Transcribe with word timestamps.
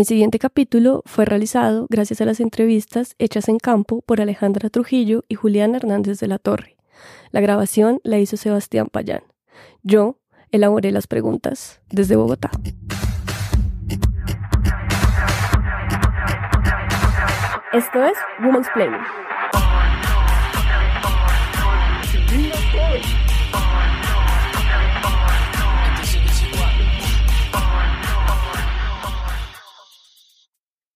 El 0.00 0.06
siguiente 0.06 0.38
capítulo 0.38 1.02
fue 1.04 1.26
realizado 1.26 1.86
gracias 1.90 2.22
a 2.22 2.24
las 2.24 2.40
entrevistas 2.40 3.14
hechas 3.18 3.50
en 3.50 3.58
campo 3.58 4.00
por 4.00 4.22
Alejandra 4.22 4.70
Trujillo 4.70 5.24
y 5.28 5.34
Julián 5.34 5.74
Hernández 5.74 6.18
de 6.20 6.26
la 6.26 6.38
Torre. 6.38 6.78
La 7.32 7.42
grabación 7.42 8.00
la 8.02 8.18
hizo 8.18 8.38
Sebastián 8.38 8.86
Payán. 8.90 9.22
Yo 9.82 10.16
elaboré 10.52 10.90
las 10.90 11.06
preguntas 11.06 11.82
desde 11.90 12.16
Bogotá. 12.16 12.50
Esto 17.74 18.02
es 18.02 18.16
Women's 18.42 18.68
Planning. 18.72 19.19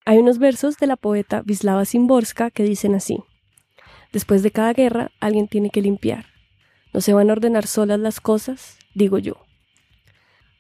Hay 0.07 0.19
unos 0.19 0.39
versos 0.39 0.77
de 0.77 0.87
la 0.87 0.97
poeta 0.97 1.41
Vislava 1.41 1.87
Simborska 1.87 2.51
que 2.51 2.63
dicen 2.63 2.95
así: 2.95 3.23
Después 4.13 4.43
de 4.43 4.51
cada 4.51 4.75
guerra, 4.75 5.11
alguien 5.19 5.49
tiene 5.49 5.71
que 5.71 5.81
limpiar. 5.81 6.27
¿No 6.93 7.01
se 7.01 7.15
van 7.15 7.31
a 7.31 7.33
ordenar 7.33 7.67
solas 7.67 7.99
las 7.99 8.21
cosas? 8.21 8.77
Digo 8.95 9.19
yo. 9.19 9.39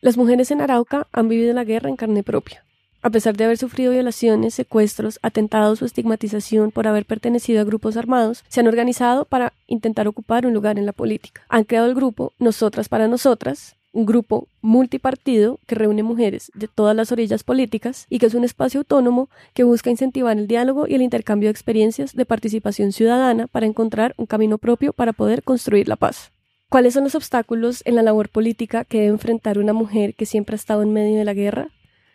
Las 0.00 0.16
mujeres 0.16 0.50
en 0.50 0.62
Arauca 0.62 1.08
han 1.12 1.28
vivido 1.28 1.52
la 1.52 1.64
guerra 1.64 1.90
en 1.90 1.96
carne 1.96 2.22
propia. 2.22 2.64
A 3.02 3.10
pesar 3.10 3.36
de 3.36 3.44
haber 3.44 3.58
sufrido 3.58 3.92
violaciones, 3.92 4.54
secuestros, 4.54 5.18
atentados 5.20 5.82
o 5.82 5.84
estigmatización 5.84 6.70
por 6.70 6.88
haber 6.88 7.04
pertenecido 7.04 7.60
a 7.60 7.64
grupos 7.64 7.98
armados, 7.98 8.44
se 8.48 8.60
han 8.60 8.66
organizado 8.66 9.26
para 9.26 9.52
intentar 9.66 10.08
ocupar 10.08 10.46
un 10.46 10.54
lugar 10.54 10.78
en 10.78 10.86
la 10.86 10.92
política. 10.94 11.42
Han 11.50 11.64
creado 11.64 11.86
el 11.86 11.94
grupo 11.94 12.32
Nosotras 12.38 12.88
para 12.88 13.08
Nosotras, 13.08 13.76
un 13.94 14.06
grupo 14.06 14.48
multipartido 14.60 15.60
que 15.66 15.76
reúne 15.76 16.02
mujeres 16.02 16.50
de 16.54 16.68
todas 16.68 16.94
las 16.94 17.12
orillas 17.12 17.44
políticas 17.44 18.06
y 18.10 18.18
que 18.18 18.26
es 18.26 18.34
un 18.34 18.44
espacio 18.44 18.80
autónomo 18.80 19.30
que 19.54 19.64
busca 19.64 19.88
incentivar 19.88 20.36
el 20.36 20.48
diálogo 20.48 20.86
y 20.86 20.94
el 20.94 21.02
intercambio 21.02 21.46
de 21.46 21.52
experiencias 21.52 22.14
de 22.14 22.26
participación 22.26 22.92
ciudadana 22.92 23.46
para 23.46 23.66
encontrar 23.66 24.14
un 24.18 24.26
camino 24.26 24.58
propio 24.58 24.92
para 24.92 25.12
poder 25.12 25.42
construir 25.44 25.88
la 25.88 25.96
paz. 25.96 26.32
¿Cuáles 26.68 26.94
son 26.94 27.04
los 27.04 27.14
obstáculos 27.14 27.82
en 27.84 27.94
la 27.94 28.02
labor 28.02 28.28
política 28.28 28.84
que 28.84 28.98
debe 28.98 29.10
enfrentar 29.10 29.58
una 29.58 29.72
mujer 29.72 30.14
que 30.14 30.26
siempre 30.26 30.54
ha 30.54 30.56
estado 30.56 30.82
en 30.82 30.92
medio 30.92 31.16
de 31.16 31.24
la 31.24 31.34
guerra? 31.34 31.68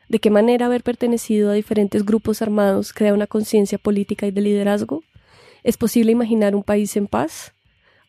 ¿De 0.10 0.20
qué 0.20 0.30
manera 0.30 0.66
haber 0.66 0.84
pertenecido 0.84 1.50
a 1.50 1.54
diferentes 1.54 2.04
grupos 2.04 2.42
armados 2.42 2.92
crea 2.92 3.14
una 3.14 3.28
conciencia 3.28 3.78
política 3.78 4.28
y 4.28 4.32
de 4.32 4.42
liderazgo? 4.42 5.04
¿Es 5.64 5.78
posible 5.78 6.12
imaginar 6.12 6.56
un 6.56 6.64
país 6.64 6.98
en 6.98 7.08
paz? 7.08 7.54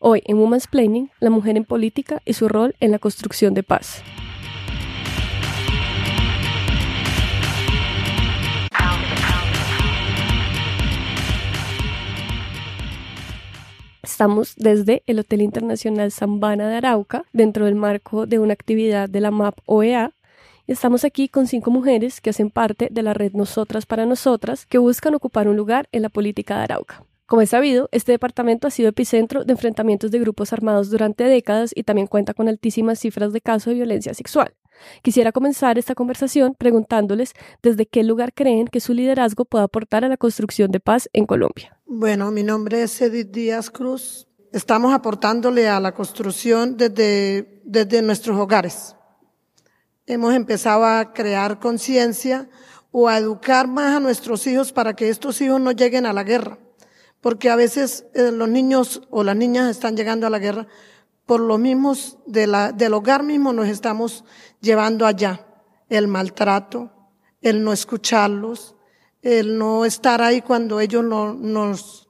Hoy 0.03 0.23
en 0.25 0.39
Women's 0.39 0.65
Planning, 0.65 1.11
la 1.19 1.29
mujer 1.29 1.57
en 1.57 1.63
política 1.63 2.23
y 2.25 2.33
su 2.33 2.47
rol 2.47 2.73
en 2.79 2.89
la 2.89 2.97
construcción 2.97 3.53
de 3.53 3.61
paz. 3.61 4.01
Estamos 14.01 14.55
desde 14.57 15.03
el 15.05 15.19
Hotel 15.19 15.43
Internacional 15.43 16.11
Zambana 16.11 16.67
de 16.67 16.77
Arauca, 16.77 17.25
dentro 17.31 17.65
del 17.65 17.75
marco 17.75 18.25
de 18.25 18.39
una 18.39 18.53
actividad 18.53 19.07
de 19.07 19.19
la 19.19 19.29
MAP 19.29 19.59
OEA. 19.67 20.13
Estamos 20.65 21.05
aquí 21.05 21.29
con 21.29 21.45
cinco 21.45 21.69
mujeres 21.69 22.21
que 22.21 22.31
hacen 22.31 22.49
parte 22.49 22.87
de 22.89 23.03
la 23.03 23.13
red 23.13 23.33
Nosotras 23.33 23.85
para 23.85 24.07
Nosotras, 24.07 24.65
que 24.65 24.79
buscan 24.79 25.13
ocupar 25.13 25.47
un 25.47 25.57
lugar 25.57 25.87
en 25.91 26.01
la 26.01 26.09
política 26.09 26.57
de 26.57 26.63
Arauca. 26.63 27.05
Como 27.31 27.41
es 27.41 27.51
sabido, 27.51 27.87
este 27.93 28.11
departamento 28.11 28.67
ha 28.67 28.71
sido 28.71 28.89
epicentro 28.89 29.45
de 29.45 29.53
enfrentamientos 29.53 30.11
de 30.11 30.19
grupos 30.19 30.51
armados 30.51 30.89
durante 30.89 31.23
décadas 31.23 31.71
y 31.73 31.83
también 31.83 32.07
cuenta 32.07 32.33
con 32.33 32.49
altísimas 32.49 32.99
cifras 32.99 33.31
de 33.31 33.39
casos 33.39 33.67
de 33.67 33.75
violencia 33.75 34.13
sexual. 34.13 34.53
Quisiera 35.01 35.31
comenzar 35.31 35.77
esta 35.77 35.95
conversación 35.95 36.55
preguntándoles 36.55 37.31
desde 37.63 37.85
qué 37.85 38.03
lugar 38.03 38.33
creen 38.33 38.67
que 38.67 38.81
su 38.81 38.93
liderazgo 38.93 39.45
puede 39.45 39.63
aportar 39.63 40.03
a 40.03 40.09
la 40.09 40.17
construcción 40.17 40.71
de 40.71 40.81
paz 40.81 41.09
en 41.13 41.25
Colombia. 41.25 41.79
Bueno, 41.85 42.31
mi 42.31 42.43
nombre 42.43 42.83
es 42.83 43.01
Edith 43.01 43.31
Díaz 43.31 43.69
Cruz. 43.69 44.27
Estamos 44.51 44.93
aportándole 44.93 45.69
a 45.69 45.79
la 45.79 45.93
construcción 45.93 46.75
desde, 46.75 47.61
desde 47.63 48.01
nuestros 48.01 48.37
hogares. 48.37 48.97
Hemos 50.05 50.33
empezado 50.33 50.83
a 50.83 51.13
crear 51.13 51.61
conciencia 51.61 52.49
o 52.91 53.07
a 53.07 53.17
educar 53.17 53.69
más 53.69 53.95
a 53.95 53.99
nuestros 54.01 54.45
hijos 54.47 54.73
para 54.73 54.97
que 54.97 55.07
estos 55.07 55.39
hijos 55.39 55.61
no 55.61 55.71
lleguen 55.71 56.05
a 56.05 56.11
la 56.11 56.25
guerra 56.25 56.59
porque 57.21 57.49
a 57.49 57.55
veces 57.55 58.05
eh, 58.13 58.31
los 58.31 58.49
niños 58.49 59.01
o 59.09 59.23
las 59.23 59.35
niñas 59.35 59.69
están 59.69 59.95
llegando 59.95 60.27
a 60.27 60.29
la 60.29 60.39
guerra 60.39 60.67
por 61.25 61.39
lo 61.39 61.57
mismos 61.57 62.17
de 62.25 62.45
la, 62.45 62.73
del 62.73 62.93
hogar 62.93 63.23
mismo 63.23 63.53
nos 63.53 63.69
estamos 63.69 64.25
llevando 64.59 65.05
allá. 65.05 65.45
El 65.87 66.09
maltrato, 66.09 66.91
el 67.41 67.63
no 67.63 67.71
escucharlos, 67.71 68.75
el 69.21 69.57
no 69.57 69.85
estar 69.85 70.21
ahí 70.21 70.41
cuando 70.41 70.79
ellos 70.79 71.03
no, 71.03 71.33
nos 71.33 72.09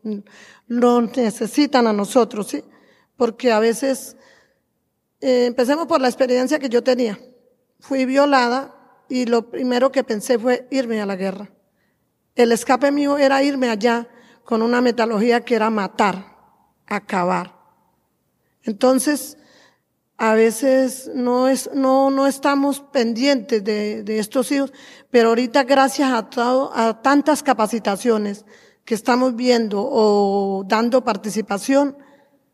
lo 0.68 1.02
necesitan 1.02 1.86
a 1.86 1.94
nosotros, 1.94 2.48
¿sí? 2.48 2.64
Porque 3.16 3.52
a 3.52 3.60
veces, 3.60 4.16
eh, 5.20 5.46
empecemos 5.46 5.86
por 5.88 6.02
la 6.02 6.08
experiencia 6.08 6.58
que 6.58 6.70
yo 6.70 6.84
tenía. 6.84 7.20
Fui 7.80 8.06
violada 8.06 8.74
y 9.10 9.26
lo 9.26 9.52
primero 9.52 9.92
que 9.92 10.04
pensé 10.04 10.40
fue 10.40 10.68
irme 10.72 11.02
a 11.02 11.06
la 11.06 11.16
guerra. 11.16 11.52
El 12.34 12.52
escape 12.52 12.92
mío 12.92 13.18
era 13.18 13.44
irme 13.44 13.70
allá 13.70 14.08
con 14.44 14.62
una 14.62 14.82
metalogía 14.82 15.42
que 15.42 15.56
era 15.56 15.70
matar, 15.70 16.38
acabar. 16.88 17.56
Entonces, 18.64 19.38
a 20.18 20.36
veces 20.36 21.10
no, 21.16 21.48
es, 21.48 21.70
no, 21.74 22.12
no 22.12 22.28
estamos 22.28 22.80
pendientes 22.80 23.64
de, 23.64 24.04
de 24.04 24.20
estos 24.20 24.52
hijos, 24.52 24.72
pero 25.10 25.30
ahorita 25.30 25.64
gracias 25.64 26.12
a, 26.12 26.30
todo, 26.30 26.72
a 26.76 27.02
tantas 27.02 27.42
capacitaciones 27.42 28.46
que 28.86 28.94
estamos 28.94 29.36
viendo 29.36 29.82
o 29.82 30.64
dando 30.68 31.04
participación, 31.04 31.98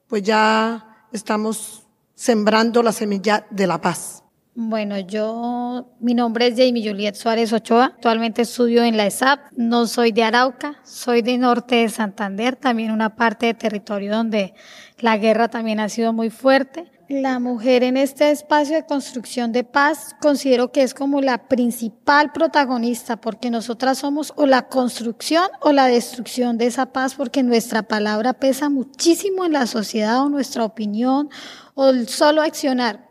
pues 0.08 0.24
ya 0.24 1.08
estamos 1.12 1.88
sembrando 2.16 2.82
la 2.84 2.92
semilla 2.92 3.46
de 3.50 3.68
la 3.68 3.82
paz. 3.82 4.24
Bueno, 4.60 4.98
yo, 4.98 5.94
mi 6.00 6.16
nombre 6.16 6.48
es 6.48 6.56
Jamie 6.58 6.84
Juliet 6.84 7.14
Suárez 7.14 7.54
Ochoa. 7.54 7.94
Actualmente 7.94 8.42
estudio 8.42 8.84
en 8.84 8.98
la 8.98 9.06
ESAP. 9.06 9.52
No 9.56 9.86
soy 9.86 10.12
de 10.12 10.24
Arauca, 10.24 10.80
soy 10.84 11.22
de 11.22 11.38
norte 11.38 11.76
de 11.76 11.90
Santander, 11.90 12.56
también 12.56 12.90
una 12.90 13.16
parte 13.16 13.46
de 13.46 13.54
territorio 13.54 14.16
donde 14.16 14.56
la 14.98 15.16
guerra 15.20 15.48
también 15.48 15.80
ha 15.80 15.90
sido 15.90 16.12
muy 16.12 16.32
fuerte. 16.32 16.92
La 17.08 17.38
mujer 17.38 17.84
en 17.84 17.98
este 17.98 18.32
espacio 18.32 18.78
de 18.78 18.86
construcción 18.88 19.52
de 19.52 19.64
paz 19.64 20.16
considero 20.20 20.72
que 20.72 20.82
es 20.82 20.96
como 20.96 21.22
la 21.22 21.48
principal 21.48 22.32
protagonista 22.32 23.18
porque 23.18 23.52
nosotras 23.52 24.00
somos 24.00 24.34
o 24.38 24.48
la 24.48 24.70
construcción 24.70 25.48
o 25.62 25.72
la 25.72 25.86
destrucción 25.86 26.58
de 26.58 26.66
esa 26.66 26.88
paz 26.88 27.14
porque 27.14 27.44
nuestra 27.44 27.84
palabra 27.84 28.34
pesa 28.34 28.70
muchísimo 28.70 29.46
en 29.46 29.54
la 29.54 29.68
sociedad 29.68 30.24
o 30.24 30.30
nuestra 30.30 30.64
opinión 30.64 31.30
o 31.76 31.90
el 31.90 32.08
solo 32.08 32.42
accionar 32.42 33.07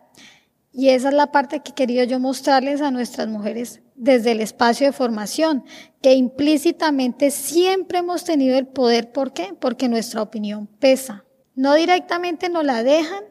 y 0.79 0.91
esa 0.91 1.09
es 1.09 1.15
la 1.15 1.33
parte 1.33 1.61
que 1.61 1.73
quería 1.73 2.05
yo 2.05 2.21
mostrarles 2.21 2.83
a 2.83 2.91
nuestras 2.91 3.29
mujeres 3.29 3.81
desde 3.95 4.33
el 4.33 4.43
espacio 4.43 4.87
de 4.87 4.93
formación, 4.93 5.65
que 6.03 6.13
implícitamente 6.13 7.31
siempre 7.31 8.01
hemos 8.01 8.25
tenido 8.25 8.59
el 8.59 8.67
poder. 8.67 9.11
¿Por 9.11 9.33
qué? 9.33 9.55
Porque 9.59 9.89
nuestra 9.89 10.21
opinión 10.21 10.67
pesa. 10.67 11.25
No 11.55 11.73
directamente 11.73 12.51
nos 12.51 12.63
la 12.63 12.83
dejan 12.83 13.25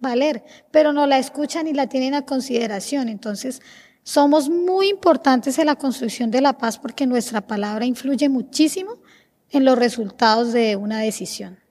valer, 0.00 0.42
pero 0.72 0.92
no 0.92 1.06
la 1.06 1.20
escuchan 1.20 1.68
y 1.68 1.72
la 1.72 1.86
tienen 1.86 2.14
a 2.14 2.26
consideración. 2.26 3.08
Entonces, 3.08 3.62
somos 4.02 4.50
muy 4.50 4.88
importantes 4.88 5.60
en 5.60 5.66
la 5.66 5.76
construcción 5.76 6.32
de 6.32 6.40
la 6.40 6.58
paz 6.58 6.78
porque 6.78 7.06
nuestra 7.06 7.42
palabra 7.46 7.84
influye 7.84 8.28
muchísimo 8.28 8.96
en 9.50 9.64
los 9.64 9.78
resultados 9.78 10.52
de 10.52 10.74
una 10.74 10.98
decisión 10.98 11.61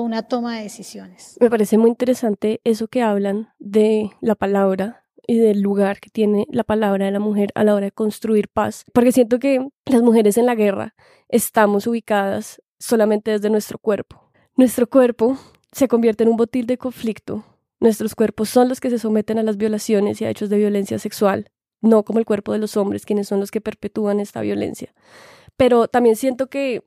una 0.00 0.22
toma 0.22 0.56
de 0.56 0.62
decisiones. 0.62 1.36
Me 1.40 1.50
parece 1.50 1.78
muy 1.78 1.90
interesante 1.90 2.60
eso 2.64 2.88
que 2.88 3.02
hablan 3.02 3.52
de 3.58 4.10
la 4.20 4.34
palabra 4.34 5.04
y 5.26 5.38
del 5.38 5.60
lugar 5.60 6.00
que 6.00 6.10
tiene 6.10 6.46
la 6.50 6.64
palabra 6.64 7.06
de 7.06 7.12
la 7.12 7.20
mujer 7.20 7.52
a 7.54 7.64
la 7.64 7.74
hora 7.74 7.86
de 7.86 7.92
construir 7.92 8.48
paz, 8.48 8.84
porque 8.92 9.12
siento 9.12 9.38
que 9.38 9.68
las 9.86 10.02
mujeres 10.02 10.36
en 10.36 10.46
la 10.46 10.54
guerra 10.54 10.94
estamos 11.28 11.86
ubicadas 11.86 12.60
solamente 12.78 13.30
desde 13.30 13.50
nuestro 13.50 13.78
cuerpo. 13.78 14.30
Nuestro 14.56 14.88
cuerpo 14.88 15.38
se 15.70 15.88
convierte 15.88 16.24
en 16.24 16.30
un 16.30 16.36
botil 16.36 16.66
de 16.66 16.76
conflicto. 16.78 17.44
Nuestros 17.80 18.14
cuerpos 18.14 18.48
son 18.48 18.68
los 18.68 18.80
que 18.80 18.90
se 18.90 18.98
someten 18.98 19.38
a 19.38 19.42
las 19.42 19.56
violaciones 19.56 20.20
y 20.20 20.24
a 20.24 20.30
hechos 20.30 20.50
de 20.50 20.58
violencia 20.58 20.98
sexual, 20.98 21.50
no 21.80 22.04
como 22.04 22.18
el 22.18 22.24
cuerpo 22.24 22.52
de 22.52 22.58
los 22.58 22.76
hombres, 22.76 23.06
quienes 23.06 23.28
son 23.28 23.40
los 23.40 23.50
que 23.50 23.60
perpetúan 23.60 24.20
esta 24.20 24.40
violencia. 24.40 24.92
Pero 25.56 25.88
también 25.88 26.16
siento 26.16 26.48
que 26.48 26.84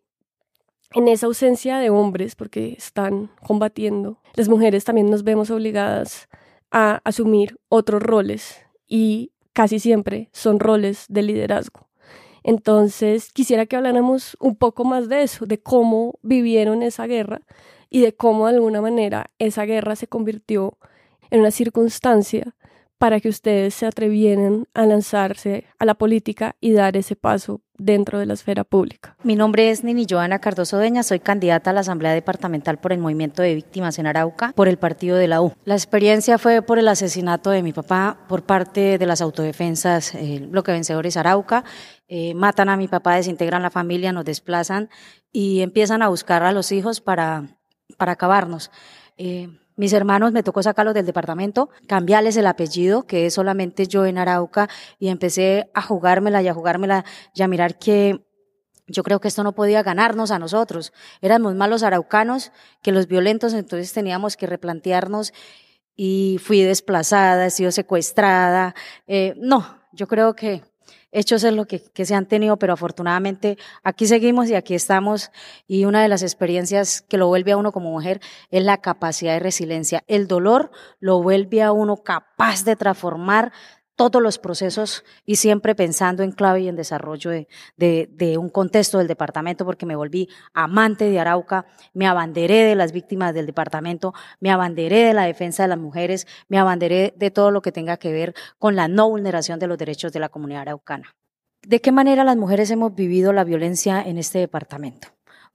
en 0.95 1.09
esa 1.09 1.27
ausencia 1.27 1.77
de 1.77 1.89
hombres, 1.89 2.35
porque 2.35 2.73
están 2.77 3.29
combatiendo, 3.45 4.17
las 4.33 4.47
mujeres 4.47 4.85
también 4.85 5.09
nos 5.11 5.25
vemos 5.25 5.51
obligadas 5.51 6.29
a 6.71 7.01
asumir 7.03 7.59
otros 7.67 8.01
roles 8.01 8.61
y 8.87 9.33
casi 9.51 9.79
siempre 9.79 10.29
son 10.31 10.59
roles 10.59 11.05
de 11.09 11.21
liderazgo. 11.21 11.89
Entonces, 12.43 13.33
quisiera 13.33 13.65
que 13.65 13.75
habláramos 13.75 14.37
un 14.39 14.55
poco 14.55 14.85
más 14.85 15.09
de 15.09 15.23
eso, 15.23 15.45
de 15.45 15.61
cómo 15.61 16.17
vivieron 16.21 16.81
esa 16.81 17.07
guerra 17.07 17.41
y 17.89 17.99
de 17.99 18.15
cómo 18.15 18.47
de 18.47 18.55
alguna 18.55 18.81
manera 18.81 19.31
esa 19.37 19.65
guerra 19.65 19.97
se 19.97 20.07
convirtió 20.07 20.77
en 21.29 21.41
una 21.41 21.51
circunstancia 21.51 22.55
para 22.97 23.19
que 23.19 23.29
ustedes 23.29 23.73
se 23.73 23.85
atrevieran 23.85 24.67
a 24.73 24.85
lanzarse 24.85 25.65
a 25.79 25.85
la 25.85 25.95
política 25.95 26.55
y 26.61 26.73
dar 26.73 26.95
ese 26.97 27.15
paso 27.15 27.61
dentro 27.77 28.19
de 28.19 28.25
la 28.25 28.33
esfera 28.33 28.63
pública. 28.63 29.17
Mi 29.23 29.35
nombre 29.35 29.69
es 29.69 29.83
Nini 29.83 30.05
Joana 30.09 30.39
Cardoso 30.39 30.77
Deña, 30.77 31.03
soy 31.03 31.19
candidata 31.19 31.71
a 31.71 31.73
la 31.73 31.81
Asamblea 31.81 32.13
Departamental 32.13 32.79
por 32.79 32.93
el 32.93 32.99
Movimiento 32.99 33.41
de 33.41 33.55
Víctimas 33.55 33.99
en 33.99 34.07
Arauca 34.07 34.53
por 34.55 34.67
el 34.67 34.77
partido 34.77 35.17
de 35.17 35.27
la 35.27 35.41
U. 35.41 35.53
La 35.65 35.75
experiencia 35.75 36.37
fue 36.37 36.61
por 36.61 36.79
el 36.79 36.87
asesinato 36.87 37.49
de 37.49 37.63
mi 37.63 37.73
papá 37.73 38.17
por 38.29 38.43
parte 38.43 38.97
de 38.97 39.05
las 39.05 39.21
autodefensas, 39.21 40.15
el 40.15 40.43
eh, 40.43 40.47
bloque 40.47 40.71
vencedores 40.71 41.17
Arauca. 41.17 41.65
Eh, 42.07 42.33
matan 42.33 42.69
a 42.69 42.77
mi 42.77 42.87
papá, 42.87 43.15
desintegran 43.15 43.61
la 43.61 43.71
familia, 43.71 44.13
nos 44.13 44.25
desplazan 44.25 44.89
y 45.31 45.61
empiezan 45.61 46.01
a 46.01 46.07
buscar 46.07 46.43
a 46.43 46.51
los 46.51 46.71
hijos 46.71 47.01
para, 47.01 47.57
para 47.97 48.13
acabarnos. 48.13 48.71
Eh, 49.17 49.49
mis 49.75 49.93
hermanos 49.93 50.31
me 50.31 50.43
tocó 50.43 50.63
sacarlos 50.63 50.93
del 50.93 51.05
departamento, 51.05 51.69
cambiarles 51.87 52.37
el 52.37 52.47
apellido, 52.47 53.03
que 53.03 53.25
es 53.25 53.33
solamente 53.33 53.87
yo 53.87 54.05
en 54.05 54.17
Arauca, 54.17 54.69
y 54.99 55.09
empecé 55.09 55.69
a 55.73 55.81
jugármela 55.81 56.41
y 56.41 56.47
a 56.47 56.53
jugármela 56.53 57.05
y 57.33 57.43
a 57.43 57.47
mirar 57.47 57.77
que 57.77 58.25
yo 58.87 59.03
creo 59.03 59.19
que 59.19 59.27
esto 59.27 59.43
no 59.43 59.53
podía 59.53 59.83
ganarnos 59.83 60.31
a 60.31 60.39
nosotros. 60.39 60.93
Éramos 61.21 61.55
más 61.55 61.69
los 61.69 61.83
araucanos 61.83 62.51
que 62.81 62.91
los 62.91 63.07
violentos, 63.07 63.53
entonces 63.53 63.91
teníamos 63.91 64.37
que 64.37 64.47
replantearnos 64.47 65.33
y 65.95 66.39
fui 66.43 66.61
desplazada, 66.61 67.47
he 67.47 67.49
sido 67.49 67.71
secuestrada. 67.71 68.75
Eh, 69.07 69.33
no, 69.37 69.79
yo 69.91 70.07
creo 70.07 70.35
que 70.35 70.63
hechos 71.15 71.43
es 71.43 71.53
lo 71.53 71.65
que, 71.65 71.81
que, 71.81 72.05
se 72.05 72.13
han 72.13 72.27
tenido, 72.27 72.57
pero 72.57 72.73
afortunadamente 72.73 73.57
aquí 73.83 74.05
seguimos 74.05 74.49
y 74.49 74.55
aquí 74.55 74.75
estamos. 74.75 75.31
Y 75.67 75.85
una 75.85 76.01
de 76.01 76.09
las 76.09 76.21
experiencias 76.21 77.01
que 77.01 77.17
lo 77.17 77.27
vuelve 77.27 77.53
a 77.53 77.57
uno 77.57 77.71
como 77.71 77.91
mujer 77.91 78.19
es 78.51 78.63
la 78.63 78.77
capacidad 78.77 79.33
de 79.33 79.39
resiliencia. 79.39 80.03
El 80.07 80.27
dolor 80.27 80.71
lo 80.99 81.21
vuelve 81.21 81.63
a 81.63 81.71
uno 81.71 81.97
capaz 81.97 82.65
de 82.65 82.75
transformar 82.75 83.51
todos 83.95 84.21
los 84.21 84.37
procesos 84.37 85.03
y 85.25 85.37
siempre 85.37 85.73
pensando 85.73 86.23
en 86.23 86.31
clave 86.31 86.61
y 86.61 86.67
en 86.67 86.75
desarrollo 86.75 87.31
de, 87.77 88.37
un 88.37 88.49
contexto 88.49 88.97
del 88.97 89.07
departamento, 89.07 89.65
porque 89.65 89.85
me 89.85 89.95
volví 89.95 90.29
amante 90.53 91.09
de 91.09 91.19
Arauca, 91.19 91.65
me 91.93 92.07
abanderé 92.07 92.63
de 92.63 92.75
las 92.75 92.91
víctimas 92.91 93.33
del 93.33 93.45
departamento, 93.45 94.13
me 94.39 94.51
abanderé 94.51 95.05
de 95.05 95.13
la 95.13 95.23
defensa 95.23 95.63
de 95.63 95.69
las 95.69 95.79
mujeres, 95.79 96.27
me 96.49 96.59
abanderé 96.59 97.13
de 97.15 97.31
todo 97.31 97.51
lo 97.51 97.61
que 97.61 97.71
tenga 97.71 97.97
que 97.97 98.11
ver 98.11 98.35
con 98.59 98.75
la 98.75 98.87
no 98.87 99.09
vulneración 99.09 99.59
de 99.59 99.67
los 99.67 99.77
derechos 99.77 100.11
de 100.11 100.19
la 100.19 100.29
comunidad 100.29 100.63
araucana. 100.63 101.15
¿De 101.61 101.81
qué 101.81 101.91
manera 101.91 102.23
las 102.23 102.37
mujeres 102.37 102.69
hemos 102.69 102.93
vivido 102.93 103.33
la 103.33 103.43
violencia 103.43 104.01
en 104.01 104.17
este 104.17 104.39
departamento? 104.39 105.07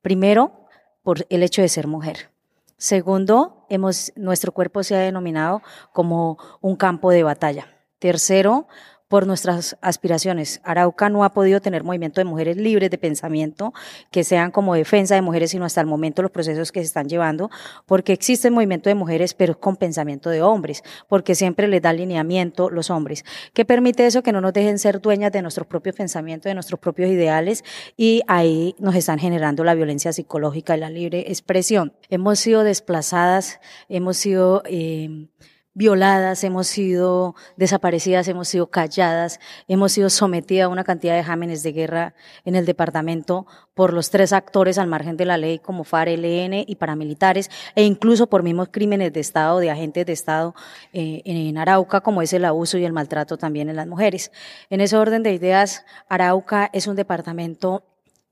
Primero, 0.02 0.66
por 1.02 1.26
el 1.28 1.42
hecho 1.42 1.62
de 1.62 1.68
ser 1.68 1.86
mujer. 1.86 2.30
Segundo, 2.78 3.66
hemos, 3.68 4.12
nuestro 4.16 4.52
cuerpo 4.52 4.82
se 4.82 4.96
ha 4.96 5.00
denominado 5.00 5.62
como 5.92 6.38
un 6.62 6.76
campo 6.76 7.10
de 7.10 7.22
batalla. 7.22 7.79
Tercero, 8.00 8.66
por 9.10 9.26
nuestras 9.26 9.76
aspiraciones. 9.80 10.60
Arauca 10.62 11.08
no 11.08 11.24
ha 11.24 11.32
podido 11.32 11.60
tener 11.60 11.82
movimiento 11.82 12.20
de 12.20 12.26
mujeres 12.26 12.56
libres 12.56 12.92
de 12.92 12.96
pensamiento 12.96 13.74
que 14.12 14.22
sean 14.22 14.52
como 14.52 14.76
defensa 14.76 15.16
de 15.16 15.20
mujeres, 15.20 15.50
sino 15.50 15.64
hasta 15.64 15.80
el 15.80 15.88
momento 15.88 16.22
los 16.22 16.30
procesos 16.30 16.70
que 16.70 16.78
se 16.78 16.86
están 16.86 17.08
llevando, 17.08 17.50
porque 17.86 18.12
existe 18.12 18.52
movimiento 18.52 18.88
de 18.88 18.94
mujeres, 18.94 19.34
pero 19.34 19.58
con 19.58 19.74
pensamiento 19.74 20.30
de 20.30 20.42
hombres, 20.42 20.84
porque 21.08 21.34
siempre 21.34 21.66
les 21.66 21.82
da 21.82 21.90
alineamiento 21.90 22.70
los 22.70 22.88
hombres. 22.88 23.24
¿Qué 23.52 23.64
permite 23.64 24.06
eso? 24.06 24.22
Que 24.22 24.30
no 24.30 24.40
nos 24.40 24.52
dejen 24.52 24.78
ser 24.78 25.00
dueñas 25.00 25.32
de 25.32 25.42
nuestros 25.42 25.66
propios 25.66 25.96
pensamientos, 25.96 26.44
de 26.44 26.54
nuestros 26.54 26.78
propios 26.78 27.10
ideales, 27.10 27.64
y 27.96 28.22
ahí 28.28 28.76
nos 28.78 28.94
están 28.94 29.18
generando 29.18 29.64
la 29.64 29.74
violencia 29.74 30.12
psicológica 30.12 30.76
y 30.76 30.80
la 30.80 30.88
libre 30.88 31.24
expresión. 31.26 31.94
Hemos 32.10 32.38
sido 32.38 32.62
desplazadas, 32.62 33.58
hemos 33.88 34.16
sido... 34.16 34.62
Eh, 34.66 35.26
violadas, 35.74 36.42
hemos 36.42 36.66
sido 36.66 37.34
desaparecidas, 37.56 38.26
hemos 38.28 38.48
sido 38.48 38.68
calladas, 38.70 39.38
hemos 39.68 39.92
sido 39.92 40.10
sometidas 40.10 40.66
a 40.66 40.68
una 40.68 40.84
cantidad 40.84 41.14
de 41.14 41.22
jámenes 41.22 41.62
de 41.62 41.72
guerra 41.72 42.14
en 42.44 42.56
el 42.56 42.66
departamento 42.66 43.46
por 43.74 43.92
los 43.92 44.10
tres 44.10 44.32
actores 44.32 44.78
al 44.78 44.88
margen 44.88 45.16
de 45.16 45.26
la 45.26 45.36
ley 45.36 45.58
como 45.58 45.84
FAR, 45.84 46.08
LN 46.08 46.64
y 46.66 46.76
paramilitares 46.76 47.50
e 47.76 47.84
incluso 47.84 48.26
por 48.28 48.42
mismos 48.42 48.68
crímenes 48.70 49.12
de 49.12 49.20
Estado, 49.20 49.60
de 49.60 49.70
agentes 49.70 50.06
de 50.06 50.12
Estado 50.12 50.54
eh, 50.92 51.22
en 51.24 51.56
Arauca, 51.56 52.00
como 52.00 52.20
es 52.20 52.32
el 52.32 52.44
abuso 52.44 52.76
y 52.76 52.84
el 52.84 52.92
maltrato 52.92 53.38
también 53.38 53.68
en 53.68 53.76
las 53.76 53.86
mujeres. 53.86 54.32
En 54.70 54.80
ese 54.80 54.96
orden 54.96 55.22
de 55.22 55.32
ideas, 55.32 55.84
Arauca 56.08 56.68
es 56.72 56.88
un 56.88 56.96
departamento 56.96 57.84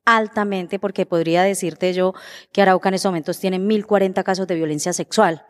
altamente, 0.04 0.78
porque 0.78 1.04
podría 1.04 1.42
decirte 1.42 1.92
yo 1.92 2.14
que 2.50 2.62
Arauca 2.62 2.88
en 2.88 2.94
estos 2.94 3.10
momentos 3.10 3.38
tiene 3.38 3.58
1.040 3.58 4.22
casos 4.22 4.46
de 4.46 4.54
violencia 4.54 4.94
sexual 4.94 5.44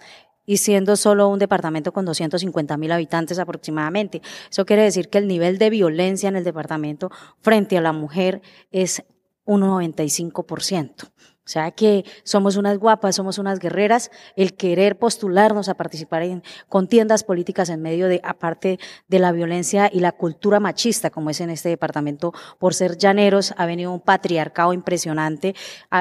y 0.49 0.56
siendo 0.56 0.97
solo 0.97 1.29
un 1.29 1.39
departamento 1.39 1.93
con 1.93 2.06
250 2.06 2.79
mil 2.79 2.91
habitantes 2.91 3.39
aproximadamente. 3.39 4.23
Eso 4.50 4.65
quiere 4.65 4.83
decir 4.83 5.11
que 5.11 5.19
el 5.19 5.29
nivel 5.29 5.59
de 5.59 5.69
violencia 5.69 6.31
en 6.31 6.37
el 6.37 6.43
departamento 6.43 7.11
frente 7.43 7.77
a 7.77 7.83
la 7.83 7.93
mujer 7.93 8.41
es 8.71 9.05
un 9.45 9.61
95%. 9.61 11.05
O 11.05 11.50
sea 11.50 11.71
que 11.71 12.05
somos 12.25 12.56
unas 12.56 12.79
guapas, 12.79 13.17
somos 13.17 13.37
unas 13.37 13.59
guerreras, 13.59 14.11
el 14.37 14.55
querer 14.55 14.99
postularnos 14.99 15.69
a 15.69 15.75
participar 15.75 16.23
en 16.23 16.43
contiendas 16.69 17.25
políticas 17.25 17.69
en 17.69 17.83
medio 17.83 18.09
de, 18.09 18.23
aparte 18.25 18.79
de 19.06 19.19
la 19.19 19.33
violencia 19.33 19.91
y 19.93 20.01
la 20.01 20.12
cultura 20.12 20.61
machista, 20.61 21.11
como 21.11 21.29
es 21.29 21.43
en 21.43 21.51
este 21.51 21.69
departamento, 21.69 22.33
por 22.59 22.73
ser 22.73 22.97
llaneros, 22.97 23.53
ha 23.59 23.67
venido 23.67 23.93
un 23.93 24.01
patriarcado 24.01 24.73
impresionante, 24.73 25.55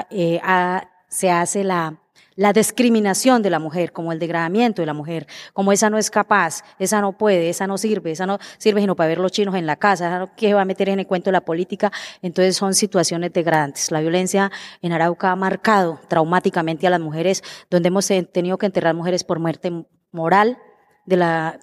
eh, 0.09 0.39
se 1.07 1.31
hace 1.31 1.63
la, 1.63 1.99
la 2.37 2.53
discriminación 2.53 3.41
de 3.41 3.49
la 3.49 3.59
mujer, 3.59 3.91
como 3.91 4.11
el 4.11 4.19
degradamiento 4.19 4.81
de 4.81 4.85
la 4.85 4.93
mujer, 4.93 5.27
como 5.53 5.71
esa 5.71 5.89
no 5.89 5.97
es 5.97 6.11
capaz, 6.11 6.63
esa 6.79 7.01
no 7.01 7.17
puede, 7.17 7.49
esa 7.49 7.67
no 7.67 7.77
sirve, 7.77 8.11
esa 8.11 8.25
no 8.25 8.37
sirve 8.57 8.81
sino 8.81 8.95
para 8.95 9.09
ver 9.09 9.17
los 9.17 9.31
chinos 9.31 9.55
en 9.55 9.65
la 9.65 9.75
casa, 9.75 10.07
esa 10.07 10.19
no 10.19 10.35
que 10.35 10.53
va 10.53 10.61
a 10.61 10.65
meter 10.65 10.89
en 10.89 10.99
el 10.99 11.07
cuento 11.07 11.31
la 11.31 11.41
política, 11.41 11.91
entonces 12.21 12.55
son 12.55 12.75
situaciones 12.75 13.33
degradantes. 13.33 13.91
La 13.91 14.01
violencia 14.01 14.51
en 14.81 14.93
Arauca 14.93 15.31
ha 15.31 15.35
marcado 15.35 15.99
traumáticamente 16.07 16.85
a 16.85 16.91
las 16.91 16.99
mujeres, 16.99 17.43
donde 17.69 17.87
hemos 17.87 18.07
tenido 18.31 18.57
que 18.57 18.67
enterrar 18.67 18.93
mujeres 18.93 19.23
por 19.23 19.39
muerte 19.39 19.85
moral 20.11 20.59
de 21.05 21.17
la 21.17 21.59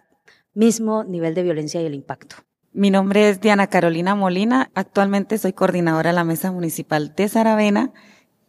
mismo 0.55 1.05
nivel 1.05 1.35
de 1.35 1.43
violencia 1.43 1.81
y 1.83 1.87
el 1.87 1.95
impacto. 1.95 2.37
Mi 2.73 2.91
nombre 2.91 3.29
es 3.29 3.41
Diana 3.41 3.69
Carolina 3.69 4.17
Molina, 4.17 4.71
actualmente 4.75 5.39
soy 5.39 5.53
coordinadora 5.53 6.11
de 6.11 6.17
la 6.17 6.25
Mesa 6.25 6.51
Municipal 6.51 7.15
de 7.15 7.29
Saravena, 7.29 7.93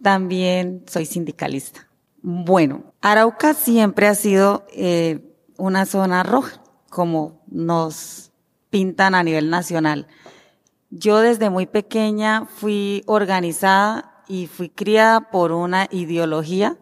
también 0.06 0.84
soy 0.86 1.08
sindicalista. 1.08 1.88
Bueno, 2.22 2.94
Arauca 3.02 3.56
siempre 3.56 4.06
ha 4.06 4.14
sido 4.14 4.64
eh, 4.72 5.36
una 5.58 5.88
zona 5.88 6.22
roja, 6.22 6.62
como 6.92 7.42
nos 7.48 8.32
pintan 8.70 9.16
a 9.16 9.24
nivel 9.24 9.50
nacional. 9.50 10.08
Yo 10.92 11.22
desde 11.22 11.50
muy 11.50 11.66
pequeña 11.66 12.46
fui 12.46 13.02
organizada 13.08 14.24
y 14.28 14.46
fui 14.46 14.70
criada 14.70 15.32
por 15.32 15.52
una 15.52 15.88
ideología. 15.90 16.78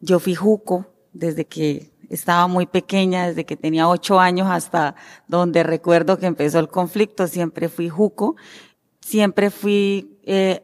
Yo 0.00 0.18
fui 0.18 0.34
juco 0.34 0.88
desde 1.12 1.44
que 1.44 1.92
estaba 2.10 2.48
muy 2.48 2.66
pequeña, 2.66 3.28
desde 3.28 3.46
que 3.46 3.56
tenía 3.56 3.88
ocho 3.88 4.18
años 4.18 4.48
hasta 4.50 4.96
donde 5.28 5.62
recuerdo 5.62 6.18
que 6.18 6.26
empezó 6.26 6.58
el 6.58 6.66
conflicto, 6.66 7.28
siempre 7.28 7.68
fui 7.68 7.88
juco. 7.88 8.34
Siempre 9.00 9.50
fui 9.50 10.17
eh, 10.30 10.62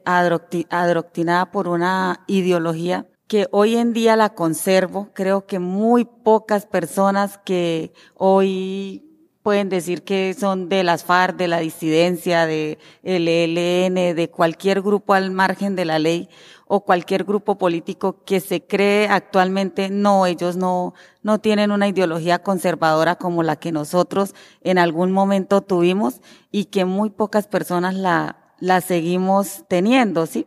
por 1.51 1.69
una 1.69 2.23
ideología 2.27 3.07
que 3.27 3.49
hoy 3.51 3.77
en 3.77 3.95
día 3.95 4.15
la 4.15 4.35
conservo. 4.35 5.09
Creo 5.15 5.47
que 5.47 5.59
muy 5.59 6.05
pocas 6.05 6.67
personas 6.67 7.39
que 7.39 7.95
hoy 8.15 9.03
pueden 9.43 9.71
decir 9.71 10.05
que 10.05 10.35
son 10.39 10.69
de 10.69 10.85
las 10.85 11.05
FARC, 11.05 11.37
de 11.37 11.49
la 11.49 11.61
disidencia, 11.61 12.47
de 12.47 12.79
ELN, 13.03 14.15
de 14.15 14.31
cualquier 14.31 14.83
grupo 14.83 15.15
al 15.15 15.31
margen 15.31 15.77
de 15.77 15.87
la 15.87 15.99
ley 15.99 16.29
o 16.67 16.85
cualquier 16.85 17.25
grupo 17.25 17.57
político 17.57 18.23
que 18.25 18.41
se 18.41 18.63
cree 18.67 19.09
actualmente, 19.09 19.91
no, 19.91 20.27
ellos 20.27 20.57
no, 20.57 20.95
no 21.23 21.39
tienen 21.39 21.73
una 21.73 21.89
ideología 21.89 22.41
conservadora 22.41 23.17
como 23.17 23.43
la 23.43 23.57
que 23.57 23.73
nosotros 23.73 24.35
en 24.63 24.79
algún 24.79 25.13
momento 25.13 25.61
tuvimos 25.63 26.21
y 26.51 26.67
que 26.67 26.85
muy 26.85 27.11
pocas 27.11 27.47
personas 27.47 27.95
la, 27.95 28.44
la 28.61 28.81
seguimos 28.81 29.65
teniendo, 29.69 30.27
¿sí? 30.27 30.47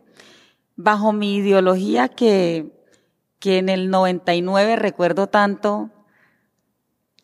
bajo 0.78 1.12
mi 1.12 1.34
ideología 1.34 2.08
que, 2.08 2.72
que 3.40 3.58
en 3.58 3.68
el 3.68 3.90
99 3.90 4.76
recuerdo 4.76 5.26
tanto, 5.26 5.90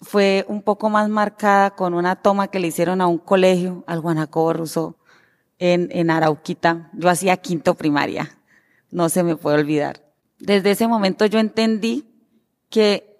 fue 0.00 0.44
un 0.48 0.60
poco 0.60 0.90
más 0.90 1.08
marcada 1.08 1.70
con 1.70 1.94
una 1.94 2.16
toma 2.16 2.48
que 2.48 2.58
le 2.58 2.66
hicieron 2.66 3.00
a 3.00 3.06
un 3.06 3.18
colegio, 3.18 3.84
al 3.86 4.00
Guanacobo 4.00 4.52
Russo, 4.52 4.96
en, 5.58 5.88
en 5.92 6.10
Arauquita. 6.10 6.90
Yo 6.94 7.08
hacía 7.08 7.36
quinto 7.36 7.74
primaria, 7.74 8.36
no 8.90 9.08
se 9.08 9.22
me 9.22 9.36
puede 9.36 9.60
olvidar. 9.60 10.02
Desde 10.40 10.72
ese 10.72 10.88
momento 10.88 11.24
yo 11.26 11.38
entendí 11.38 12.06
que 12.70 13.16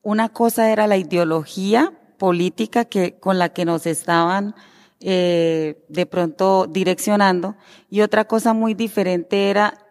una 0.00 0.30
cosa 0.30 0.72
era 0.72 0.86
la 0.86 0.96
ideología 0.96 1.92
política 2.16 2.86
que, 2.86 3.18
con 3.20 3.38
la 3.38 3.50
que 3.50 3.66
nos 3.66 3.84
estaban 3.84 4.54
eh, 5.00 5.84
de 5.88 6.06
pronto 6.06 6.66
direccionando 6.66 7.56
y 7.88 8.00
otra 8.00 8.26
cosa 8.26 8.52
muy 8.52 8.74
diferente 8.74 9.50
era 9.50 9.86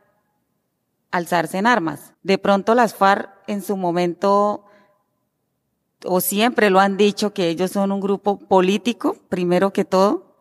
alzarse 1.11 1.57
en 1.57 1.67
armas. 1.67 2.13
De 2.23 2.37
pronto 2.37 2.75
las 2.75 2.93
FARC 2.93 3.29
en 3.47 3.61
su 3.61 3.77
momento 3.77 4.65
o 6.05 6.21
siempre 6.21 6.69
lo 6.69 6.79
han 6.79 6.97
dicho 6.97 7.33
que 7.33 7.49
ellos 7.49 7.71
son 7.71 7.91
un 7.91 7.99
grupo 7.99 8.37
político, 8.37 9.15
primero 9.29 9.73
que 9.73 9.85
todo, 9.85 10.35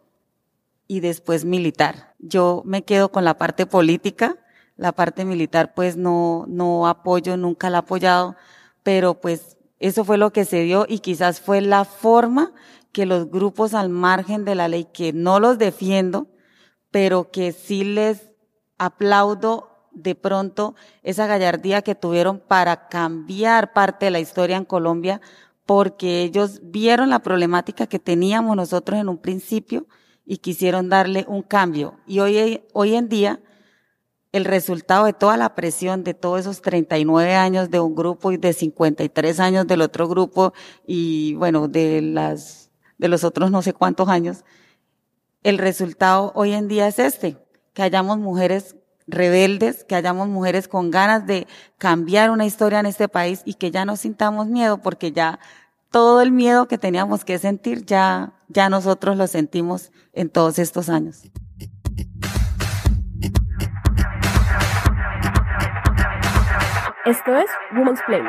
y 0.87 1.01
después 1.01 1.45
militar. 1.45 2.15
Yo 2.19 2.63
me 2.65 2.85
quedo 2.85 3.11
con 3.11 3.25
la 3.25 3.39
parte 3.39 3.67
política, 3.67 4.37
la 4.77 4.93
parte 4.93 5.25
militar 5.25 5.75
pues 5.75 5.97
no, 5.97 6.45
no 6.49 6.87
apoyo, 6.87 7.37
nunca 7.37 7.71
la 7.71 7.79
he 7.79 7.81
apoyado, 7.81 8.37
pero 8.83 9.21
pues 9.21 9.57
eso 9.79 10.05
fue 10.05 10.19
lo 10.19 10.33
que 10.33 10.45
se 10.45 10.61
dio 10.63 10.87
y 10.89 11.01
quizás 11.01 11.41
fue 11.41 11.61
la 11.61 11.85
forma 11.85 12.53
que 12.97 13.05
los 13.05 13.31
grupos 13.31 13.75
al 13.75 13.91
margen 13.91 14.47
de 14.47 14.55
la 14.55 14.69
ley, 14.69 14.87
que 14.87 15.13
no 15.13 15.39
los 15.39 15.59
defiendo, 15.59 16.29
pero 16.91 17.31
que 17.31 17.53
sí 17.53 17.85
les 17.85 18.31
aplaudo 18.79 19.91
de 19.93 20.15
pronto 20.15 20.75
esa 21.03 21.27
gallardía 21.27 21.83
que 21.83 21.95
tuvieron 21.95 22.39
para 22.39 22.89
cambiar 22.89 23.75
parte 23.75 24.07
de 24.07 24.13
la 24.13 24.21
historia 24.21 24.57
en 24.57 24.65
Colombia, 24.65 25.21
porque 25.67 26.23
ellos 26.23 26.61
vieron 26.63 27.11
la 27.11 27.19
problemática 27.19 27.87
que 27.87 27.99
teníamos 27.99 28.57
nosotros 28.57 28.99
en 28.99 29.11
un 29.11 29.19
principio 29.19 29.87
y 30.25 30.39
quisieron 30.39 30.89
darle 30.89 31.27
un 31.29 31.43
cambio. 31.43 31.99
Y 32.07 32.21
hoy, 32.21 32.63
hoy 32.73 32.95
en 32.95 33.11
día, 33.11 33.43
el 34.33 34.47
resultado 34.47 35.05
de 35.05 35.13
toda 35.13 35.37
la 35.37 35.55
presión 35.55 36.03
de 36.03 36.15
todos 36.15 36.41
esos 36.41 36.63
39 36.63 37.35
años 37.35 37.71
de 37.71 37.79
un 37.79 37.95
grupo 37.95 38.33
y 38.33 38.39
de 38.39 38.55
53 38.55 39.39
años 39.39 39.67
del 39.67 39.83
otro 39.83 40.09
grupo 40.09 40.55
y 40.87 41.35
bueno, 41.35 41.69
de 41.69 42.01
las, 42.01 42.66
de 42.99 43.09
los 43.09 43.25
otros 43.25 43.51
no 43.51 43.63
sé 43.63 43.73
cuántos 43.73 44.09
años, 44.09 44.45
el 45.43 45.59
resultado 45.59 46.33
hoy 46.35 46.53
en 46.53 46.69
día 46.69 46.89
es 46.89 46.99
este, 46.99 47.37
que 47.73 47.83
hayamos 47.83 48.19
mujeres 48.19 48.77
rebeldes, 49.07 49.85
que 49.85 49.95
hayamos 49.95 50.29
mujeres 50.29 50.69
con 50.69 50.91
ganas 50.91 51.27
de 51.27 51.47
cambiar 51.79 52.31
una 52.31 52.47
historia 52.47 52.81
en 52.81 52.87
este 52.87 53.09
país 53.09 53.43
y 53.45 53.55
que 53.55 53.71
ya 53.71 53.85
no 53.85 53.97
sintamos 53.97 54.49
miedo 54.49 54.79
porque 54.79 55.13
ya 55.13 55.39
todo 55.91 56.21
el 56.21 56.33
miedo 56.33 56.67
que 56.67 56.79
teníamos 56.79 57.25
que 57.25 57.39
sentir 57.39 57.85
ya, 57.85 58.33
ya 58.49 58.69
nosotros 58.69 59.17
lo 59.17 59.27
sentimos 59.27 59.93
en 60.13 60.29
todos 60.29 60.59
estos 60.59 60.89
años. 60.89 61.23
Esto 67.05 67.37
es 67.37 67.47
Women's 67.73 68.01
Play. 68.05 68.23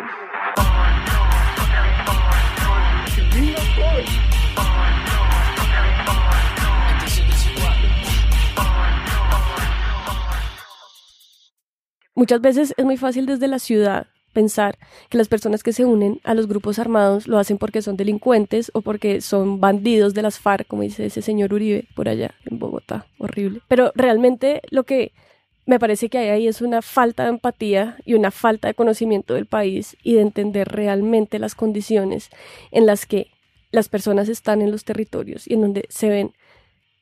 Muchas 12.17 12.41
veces 12.41 12.73
es 12.77 12.83
muy 12.83 12.97
fácil 12.97 13.27
desde 13.27 13.47
la 13.47 13.59
ciudad 13.59 14.07
pensar 14.33 14.79
que 15.09 15.19
las 15.19 15.27
personas 15.27 15.61
que 15.61 15.71
se 15.71 15.85
unen 15.85 16.19
a 16.23 16.33
los 16.33 16.47
grupos 16.47 16.79
armados 16.79 17.27
lo 17.27 17.37
hacen 17.37 17.59
porque 17.59 17.83
son 17.83 17.95
delincuentes 17.95 18.71
o 18.73 18.81
porque 18.81 19.21
son 19.21 19.59
bandidos 19.59 20.15
de 20.15 20.23
las 20.23 20.39
FARC, 20.39 20.65
como 20.65 20.81
dice 20.81 21.05
ese 21.05 21.21
señor 21.21 21.53
Uribe 21.53 21.85
por 21.95 22.09
allá 22.09 22.33
en 22.49 22.57
Bogotá, 22.57 23.05
horrible. 23.19 23.61
Pero 23.67 23.91
realmente 23.93 24.63
lo 24.71 24.83
que 24.83 25.11
me 25.67 25.77
parece 25.77 26.09
que 26.09 26.17
hay 26.17 26.29
ahí 26.29 26.47
es 26.47 26.63
una 26.63 26.81
falta 26.81 27.21
de 27.21 27.29
empatía 27.29 27.97
y 28.03 28.15
una 28.15 28.31
falta 28.31 28.67
de 28.67 28.73
conocimiento 28.73 29.35
del 29.35 29.45
país 29.45 29.95
y 30.01 30.15
de 30.15 30.21
entender 30.21 30.69
realmente 30.69 31.37
las 31.37 31.53
condiciones 31.53 32.31
en 32.71 32.87
las 32.87 33.05
que 33.05 33.27
las 33.69 33.89
personas 33.89 34.27
están 34.27 34.63
en 34.63 34.71
los 34.71 34.85
territorios 34.85 35.47
y 35.47 35.53
en 35.53 35.61
donde 35.61 35.85
se 35.89 36.09
ven 36.09 36.33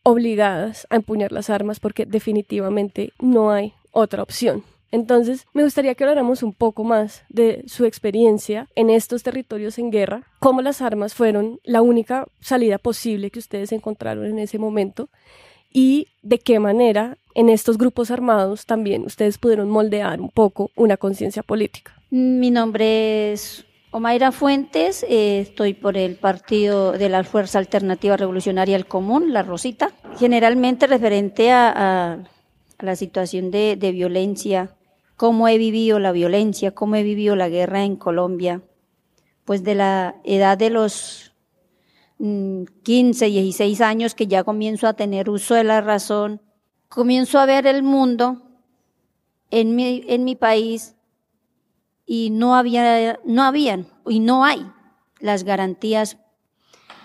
obligadas 0.03 0.88
a 0.89 0.98
empuñar 0.98 1.31
las 1.31 1.50
armas 1.50 1.79
porque 1.79 2.05
definitivamente 2.05 3.13
no 3.22 3.51
hay 3.51 3.72
otra 3.91 4.22
opción. 4.22 4.65
Entonces, 4.92 5.46
me 5.54 5.63
gustaría 5.63 5.96
que 5.96 6.04
habláramos 6.04 6.44
un 6.44 6.54
poco 6.54 6.84
más 6.84 7.24
de 7.30 7.63
su 7.68 7.86
experiencia 7.86 8.70
en 8.75 8.89
estos 8.89 9.24
territorios 9.24 9.77
en 9.77 9.92
guerra, 9.92 10.24
cómo 10.39 10.62
las 10.62 10.82
armas 10.82 11.13
fueron 11.13 11.60
la 11.63 11.82
única 11.82 12.27
salida 12.39 12.77
posible 12.77 13.32
que 13.32 13.39
ustedes 13.39 13.72
encontraron 13.72 14.25
en 14.25 14.39
ese 14.39 14.60
momento 14.60 15.10
y 15.72 16.08
de 16.22 16.39
qué 16.39 16.60
manera 16.60 17.18
en 17.34 17.50
estos 17.50 17.77
grupos 17.77 18.10
armados 18.10 18.65
también 18.65 19.04
ustedes 19.04 19.38
pudieron 19.38 19.70
moldear 19.70 20.22
un 20.22 20.30
poco 20.30 20.72
una 20.75 20.96
conciencia 20.96 21.44
política. 21.44 21.94
Mi 22.10 22.50
nombre 22.50 23.34
es 23.34 23.65
Omaira 23.92 24.32
Fuentes, 24.32 25.04
eh, 25.04 25.39
estoy 25.42 25.74
por 25.74 25.98
el 25.98 26.15
partido 26.15 26.94
de 26.94 27.10
la 27.10 27.24
Fuerza 27.24 27.60
Alternativa 27.60 28.15
Revolucionaria 28.15 28.75
El 28.75 28.86
Común, 28.86 29.34
La 29.34 29.44
Rosita, 29.44 29.92
generalmente 30.18 30.88
referente 30.88 31.51
a, 31.51 32.20
la 32.79 32.96
situación 32.96 33.51
de 33.51 33.91
violencia 33.94 34.75
cómo 35.15 35.48
he 35.48 35.58
vivido 35.58 36.00
la 36.00 36.12
violencia, 36.12 36.72
cómo 36.72 36.96
he 36.96 37.03
vivido 37.03 37.36
la 37.36 37.50
guerra 37.50 37.84
en 37.84 37.96
Colombia, 37.96 38.62
pues 39.46 39.63
de 39.63 39.75
la 39.75 40.15
edad 40.24 40.58
de 40.58 40.70
los 40.70 41.34
15, 42.17 43.25
mm, 43.27 43.32
16 43.32 43.82
años 43.82 44.15
que 44.15 44.27
ya 44.27 44.44
comienzo 44.44 44.88
a 44.88 44.94
tener 44.94 45.29
uso 45.29 45.55
de 45.55 45.63
la 45.63 45.82
razón, 45.82 46.41
comienzo 46.89 47.39
a 47.39 47.46
ver 47.46 47.67
el 47.67 47.84
mundo 47.84 48.41
en 49.51 49.75
mi, 49.75 50.03
en 50.08 50.24
mi 50.24 50.36
país 50.36 50.96
y 52.05 52.29
no 52.29 52.55
había, 52.55 53.20
no 53.25 53.44
habían 53.44 53.88
y 54.08 54.20
no 54.20 54.44
hay 54.44 54.65
las 55.20 55.44
garantías 55.44 56.17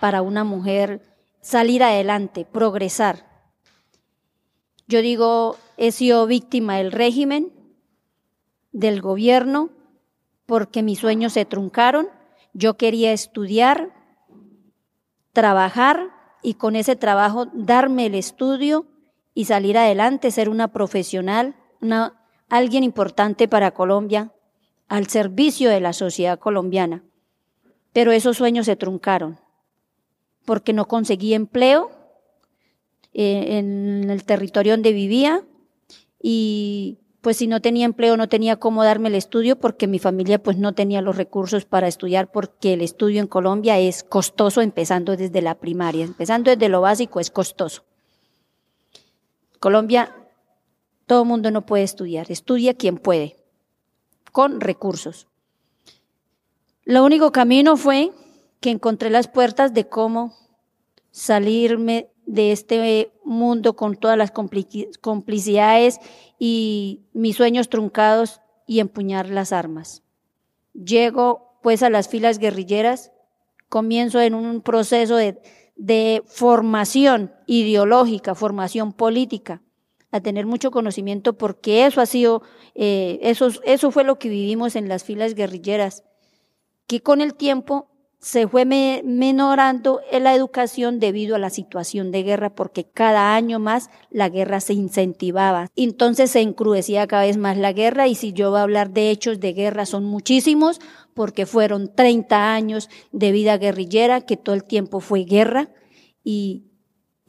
para 0.01 0.23
una 0.23 0.45
mujer 0.45 1.03
salir 1.41 1.83
adelante, 1.83 2.45
progresar. 2.45 3.30
Yo 4.91 5.03
digo, 5.03 5.57
he 5.77 5.93
sido 5.93 6.27
víctima 6.27 6.79
del 6.79 6.91
régimen, 6.91 7.53
del 8.73 9.01
gobierno 9.01 9.71
porque 10.47 10.83
mis 10.83 10.99
sueños 10.99 11.35
se 11.35 11.45
truncaron. 11.45 12.09
Yo 12.55 12.77
quería 12.77 13.13
estudiar, 13.13 13.95
trabajar 15.33 16.11
y 16.43 16.55
con 16.55 16.75
ese 16.75 16.97
trabajo 16.97 17.47
darme 17.53 18.07
el 18.07 18.17
estudio 18.17 18.85
y 19.33 19.45
salir 19.45 19.79
adelante, 19.79 20.33
ser 20.33 20.49
una 20.49 20.73
profesional, 20.73 21.55
alguien 22.49 22.83
importante 22.83 23.47
para 23.47 23.71
Colombia, 23.71 24.33
al 24.89 25.07
servicio 25.07 25.71
de 25.71 25.81
la 25.81 25.93
sociedad 25.93 26.41
colombiana. 26.41 27.05
Pero 27.93 28.11
esos 28.11 28.39
sueños 28.39 28.67
se 28.67 28.75
truncaron 28.75 29.39
porque 30.45 30.73
no 30.73 30.89
conseguí 30.89 31.33
empleo 31.35 31.93
eh, 33.13 33.59
en 33.59 34.09
el 34.11 34.25
territorio 34.25 34.73
donde 34.73 34.93
vivía 34.93 35.45
y 36.23 36.99
pues 37.21 37.37
si 37.37 37.47
no 37.47 37.61
tenía 37.61 37.85
empleo 37.85 38.17
no 38.17 38.29
tenía 38.29 38.57
cómo 38.57 38.85
darme 38.85 39.09
el 39.09 39.15
estudio 39.15 39.59
porque 39.59 39.87
mi 39.87 39.99
familia 39.99 40.43
pues 40.43 40.57
no 40.57 40.75
tenía 40.75 41.03
los 41.03 41.17
recursos 41.17 41.65
para 41.65 41.89
estudiar 41.89 42.31
porque 42.31 42.75
el 42.75 42.83
estudio 42.83 43.21
en 43.21 43.27
Colombia 43.27 43.79
es 43.79 44.05
costoso 44.05 44.61
empezando 44.63 45.17
desde 45.17 45.43
la 45.43 45.57
primaria, 45.57 46.05
empezando 46.05 46.51
desde 46.51 46.69
lo 46.69 46.81
básico 46.81 47.21
es 47.21 47.31
costoso. 47.31 47.85
Colombia, 49.59 50.17
todo 51.07 51.25
mundo 51.25 51.51
no 51.51 51.67
puede 51.67 51.83
estudiar, 51.85 52.31
estudia 52.31 52.75
quien 52.75 52.97
puede, 52.97 53.37
con 54.33 54.61
recursos. 54.61 55.27
Lo 56.85 57.05
único 57.05 57.31
camino 57.33 57.77
fue 57.77 58.13
que 58.61 58.71
encontré 58.71 59.11
las 59.11 59.29
puertas 59.29 59.75
de 59.75 59.89
cómo 59.89 60.35
salirme 61.11 62.10
de 62.31 62.53
este 62.53 63.13
mundo 63.25 63.75
con 63.75 63.97
todas 63.97 64.17
las 64.17 64.31
complicidades 64.31 65.99
y 66.39 67.01
mis 67.13 67.35
sueños 67.37 67.69
truncados 67.69 68.41
y 68.69 68.79
empuñar 68.79 69.29
las 69.29 69.53
armas. 69.53 70.05
Llego 70.73 71.59
pues 71.61 71.83
a 71.83 71.91
las 71.91 72.09
filas 72.09 72.39
guerrilleras, 72.39 73.11
comienzo 73.69 74.21
en 74.21 74.35
un 74.35 74.61
proceso 74.63 75.17
de, 75.17 75.43
formación 76.27 77.33
ideológica, 77.47 78.37
formación 78.37 78.93
política, 78.93 79.61
a 80.13 80.21
tener 80.21 80.47
mucho 80.47 80.71
conocimiento 80.71 81.37
porque 81.37 81.85
eso 81.85 82.01
ha 82.01 82.07
sido, 82.07 82.43
eh, 82.77 83.19
eso, 83.23 83.49
eso 83.65 83.91
fue 83.91 84.05
lo 84.05 84.21
que 84.21 84.29
vivimos 84.29 84.77
en 84.77 84.89
las 84.89 85.03
filas 85.03 85.35
guerrilleras, 85.35 86.05
que 86.87 87.01
con 87.01 87.21
el 87.21 87.35
tiempo 87.35 87.90
se 88.21 88.47
fue 88.47 88.67
menorando 88.67 90.01
la 90.13 90.35
educación 90.35 91.01
debido 91.01 91.37
a 91.37 91.39
la 91.39 91.49
situación 91.49 92.13
de 92.13 92.23
guerra, 92.23 92.55
porque 92.55 92.85
cada 92.85 93.35
año 93.35 93.59
más 93.59 93.91
la 94.11 94.29
guerra 94.29 94.61
se 94.61 94.75
incentivaba. 94.75 95.69
Entonces 95.75 96.31
se 96.31 96.43
encrudecía 96.43 97.07
cada 97.07 97.25
vez 97.25 97.39
más 97.39 97.57
la 97.57 97.73
guerra 97.73 98.09
y 98.09 98.15
si 98.15 98.33
yo 98.33 98.51
voy 98.51 98.59
a 98.59 98.63
hablar 98.63 98.91
de 98.91 99.11
hechos 99.11 99.41
de 99.41 99.55
guerra 99.55 99.87
son 99.87 100.05
muchísimos, 100.05 100.81
porque 101.15 101.47
fueron 101.47 101.95
30 101.95 102.53
años 102.53 102.91
de 103.11 103.33
vida 103.33 103.57
guerrillera, 103.57 104.21
que 104.21 104.37
todo 104.37 104.55
el 104.55 104.65
tiempo 104.65 105.01
fue 105.01 105.25
guerra 105.25 105.71
y 106.23 106.70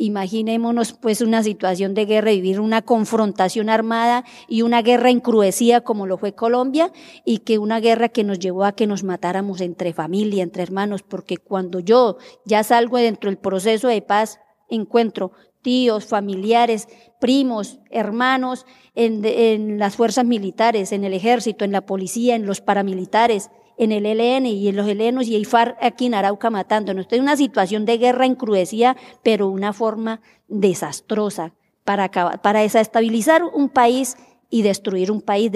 Imaginémonos 0.01 0.93
pues 0.93 1.21
una 1.21 1.43
situación 1.43 1.93
de 1.93 2.05
guerra, 2.05 2.31
vivir 2.31 2.59
una 2.59 2.81
confrontación 2.81 3.69
armada 3.69 4.25
y 4.47 4.63
una 4.63 4.81
guerra 4.81 5.11
encruecida 5.11 5.81
como 5.81 6.07
lo 6.07 6.17
fue 6.17 6.33
Colombia 6.33 6.91
y 7.23 7.37
que 7.37 7.59
una 7.59 7.79
guerra 7.79 8.09
que 8.09 8.23
nos 8.23 8.39
llevó 8.39 8.63
a 8.63 8.71
que 8.71 8.87
nos 8.87 9.03
matáramos 9.03 9.61
entre 9.61 9.93
familia, 9.93 10.41
entre 10.41 10.63
hermanos, 10.63 11.03
porque 11.03 11.37
cuando 11.37 11.79
yo 11.81 12.17
ya 12.45 12.63
salgo 12.63 12.97
dentro 12.97 13.29
del 13.29 13.37
proceso 13.37 13.89
de 13.89 14.01
paz, 14.01 14.39
encuentro 14.71 15.33
tíos, 15.61 16.07
familiares, 16.07 16.87
primos, 17.19 17.79
hermanos 17.91 18.65
en, 18.95 19.23
en 19.23 19.77
las 19.77 19.97
fuerzas 19.97 20.25
militares, 20.25 20.93
en 20.93 21.03
el 21.03 21.13
ejército, 21.13 21.63
en 21.63 21.73
la 21.73 21.85
policía, 21.85 22.33
en 22.33 22.47
los 22.47 22.59
paramilitares, 22.59 23.51
en 23.77 23.91
el 23.91 24.05
ELN 24.05 24.45
y 24.45 24.67
en 24.67 24.75
los 24.75 24.87
helenos 24.87 25.27
y 25.27 25.43
FARC 25.45 25.77
aquí 25.81 26.05
en 26.05 26.13
Arauca 26.13 26.49
matándonos. 26.49 27.03
Esto 27.03 27.15
es 27.15 27.21
una 27.21 27.37
situación 27.37 27.85
de 27.85 27.97
guerra 27.97 28.25
encrudecida, 28.25 28.95
pero 29.23 29.47
una 29.47 29.73
forma 29.73 30.21
desastrosa 30.47 31.53
para, 31.83 32.05
acabar, 32.05 32.41
para 32.41 32.61
desestabilizar 32.61 33.43
un 33.43 33.69
país 33.69 34.15
y 34.49 34.61
destruir 34.63 35.11
un 35.11 35.21
país, 35.21 35.51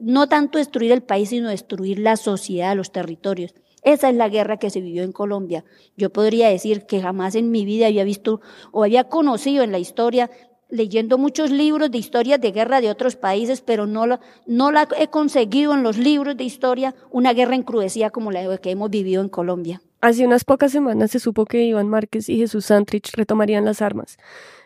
no 0.00 0.28
tanto 0.28 0.58
destruir 0.58 0.92
el 0.92 1.02
país, 1.02 1.30
sino 1.30 1.48
destruir 1.48 2.00
la 2.00 2.16
sociedad, 2.16 2.76
los 2.76 2.90
territorios. 2.90 3.54
Esa 3.82 4.10
es 4.10 4.16
la 4.16 4.28
guerra 4.28 4.58
que 4.58 4.68
se 4.68 4.80
vivió 4.80 5.04
en 5.04 5.12
Colombia. 5.12 5.64
Yo 5.96 6.10
podría 6.10 6.48
decir 6.48 6.84
que 6.84 7.00
jamás 7.00 7.34
en 7.34 7.50
mi 7.50 7.64
vida 7.64 7.86
había 7.86 8.04
visto 8.04 8.40
o 8.72 8.84
había 8.84 9.04
conocido 9.04 9.62
en 9.62 9.72
la 9.72 9.78
historia, 9.78 10.30
leyendo 10.70 11.18
muchos 11.18 11.50
libros 11.50 11.90
de 11.90 11.98
historias 11.98 12.40
de 12.40 12.52
guerra 12.52 12.80
de 12.80 12.90
otros 12.90 13.16
países, 13.16 13.60
pero 13.60 13.86
no 13.86 14.06
la, 14.06 14.20
no 14.46 14.70
la 14.70 14.88
he 14.98 15.08
conseguido 15.08 15.74
en 15.74 15.82
los 15.82 15.98
libros 15.98 16.36
de 16.36 16.44
historia 16.44 16.94
una 17.10 17.32
guerra 17.32 17.56
encrudecida 17.56 18.10
como 18.10 18.30
la 18.30 18.58
que 18.58 18.70
hemos 18.70 18.90
vivido 18.90 19.22
en 19.22 19.28
Colombia. 19.28 19.82
Hace 20.02 20.24
unas 20.24 20.44
pocas 20.44 20.72
semanas 20.72 21.10
se 21.10 21.18
supo 21.18 21.44
que 21.44 21.62
Iván 21.62 21.90
Márquez 21.90 22.30
y 22.30 22.38
Jesús 22.38 22.64
Santrich 22.66 23.14
retomarían 23.16 23.66
las 23.66 23.82
armas. 23.82 24.16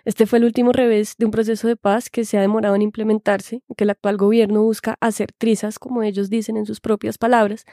Este 0.05 0.27
fue 0.27 0.39
el 0.39 0.45
último 0.45 0.71
revés 0.71 1.17
de 1.19 1.25
un 1.25 1.33
proceso 1.33 1.67
de 1.67 1.75
paz 1.75 2.09
que 2.09 2.25
se 2.25 2.39
ha 2.39 2.41
demorado 2.41 2.77
en 2.77 2.83
implementarse, 2.83 3.63
que 3.77 3.83
el 3.83 3.91
actual 3.91 4.17
gobierno 4.17 4.63
busca 4.63 4.97
hacer 5.01 5.33
trizas, 5.33 5.81
como 5.81 6.05
ellos 6.05 6.31
dicen 6.31 6.57
en 6.57 6.67
sus 6.67 6.81
propias 6.81 7.19
palabras, 7.19 7.65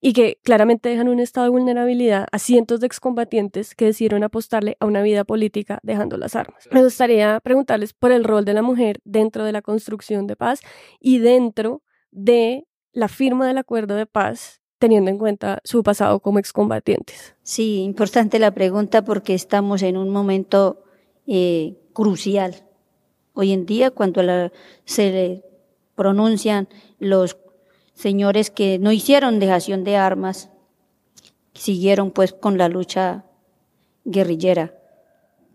y 0.00 0.12
que 0.12 0.40
claramente 0.42 0.88
dejan 0.88 1.08
un 1.08 1.20
estado 1.20 1.44
de 1.44 1.50
vulnerabilidad 1.50 2.26
a 2.32 2.40
cientos 2.40 2.80
de 2.80 2.88
excombatientes 2.88 3.76
que 3.76 3.84
decidieron 3.84 4.24
apostarle 4.24 4.76
a 4.80 4.86
una 4.86 5.02
vida 5.02 5.22
política 5.22 5.78
dejando 5.84 6.16
las 6.16 6.34
armas. 6.34 6.68
Me 6.72 6.82
gustaría 6.82 7.38
preguntarles 7.38 7.92
por 7.92 8.10
el 8.10 8.24
rol 8.24 8.44
de 8.44 8.54
la 8.54 8.62
mujer 8.62 9.00
dentro 9.04 9.44
de 9.44 9.52
la 9.52 9.62
construcción 9.62 10.26
de 10.26 10.34
paz 10.34 10.62
y 10.98 11.18
dentro 11.18 11.84
de 12.10 12.66
la 12.92 13.06
firma 13.06 13.46
del 13.46 13.58
acuerdo 13.58 13.94
de 13.94 14.06
paz 14.06 14.63
teniendo 14.78 15.10
en 15.10 15.18
cuenta 15.18 15.60
su 15.64 15.82
pasado 15.82 16.20
como 16.20 16.38
excombatientes. 16.38 17.34
Sí, 17.42 17.82
importante 17.82 18.38
la 18.38 18.52
pregunta 18.52 19.04
porque 19.04 19.34
estamos 19.34 19.82
en 19.82 19.96
un 19.96 20.10
momento 20.10 20.84
eh, 21.26 21.76
crucial. 21.92 22.64
Hoy 23.32 23.52
en 23.52 23.66
día, 23.66 23.90
cuando 23.90 24.22
se 24.84 25.10
le 25.10 25.44
pronuncian 25.94 26.68
los 26.98 27.36
señores 27.94 28.50
que 28.50 28.78
no 28.78 28.92
hicieron 28.92 29.40
dejación 29.40 29.84
de 29.84 29.96
armas, 29.96 30.50
siguieron 31.54 32.10
pues 32.10 32.32
con 32.32 32.58
la 32.58 32.68
lucha 32.68 33.24
guerrillera. 34.04 34.74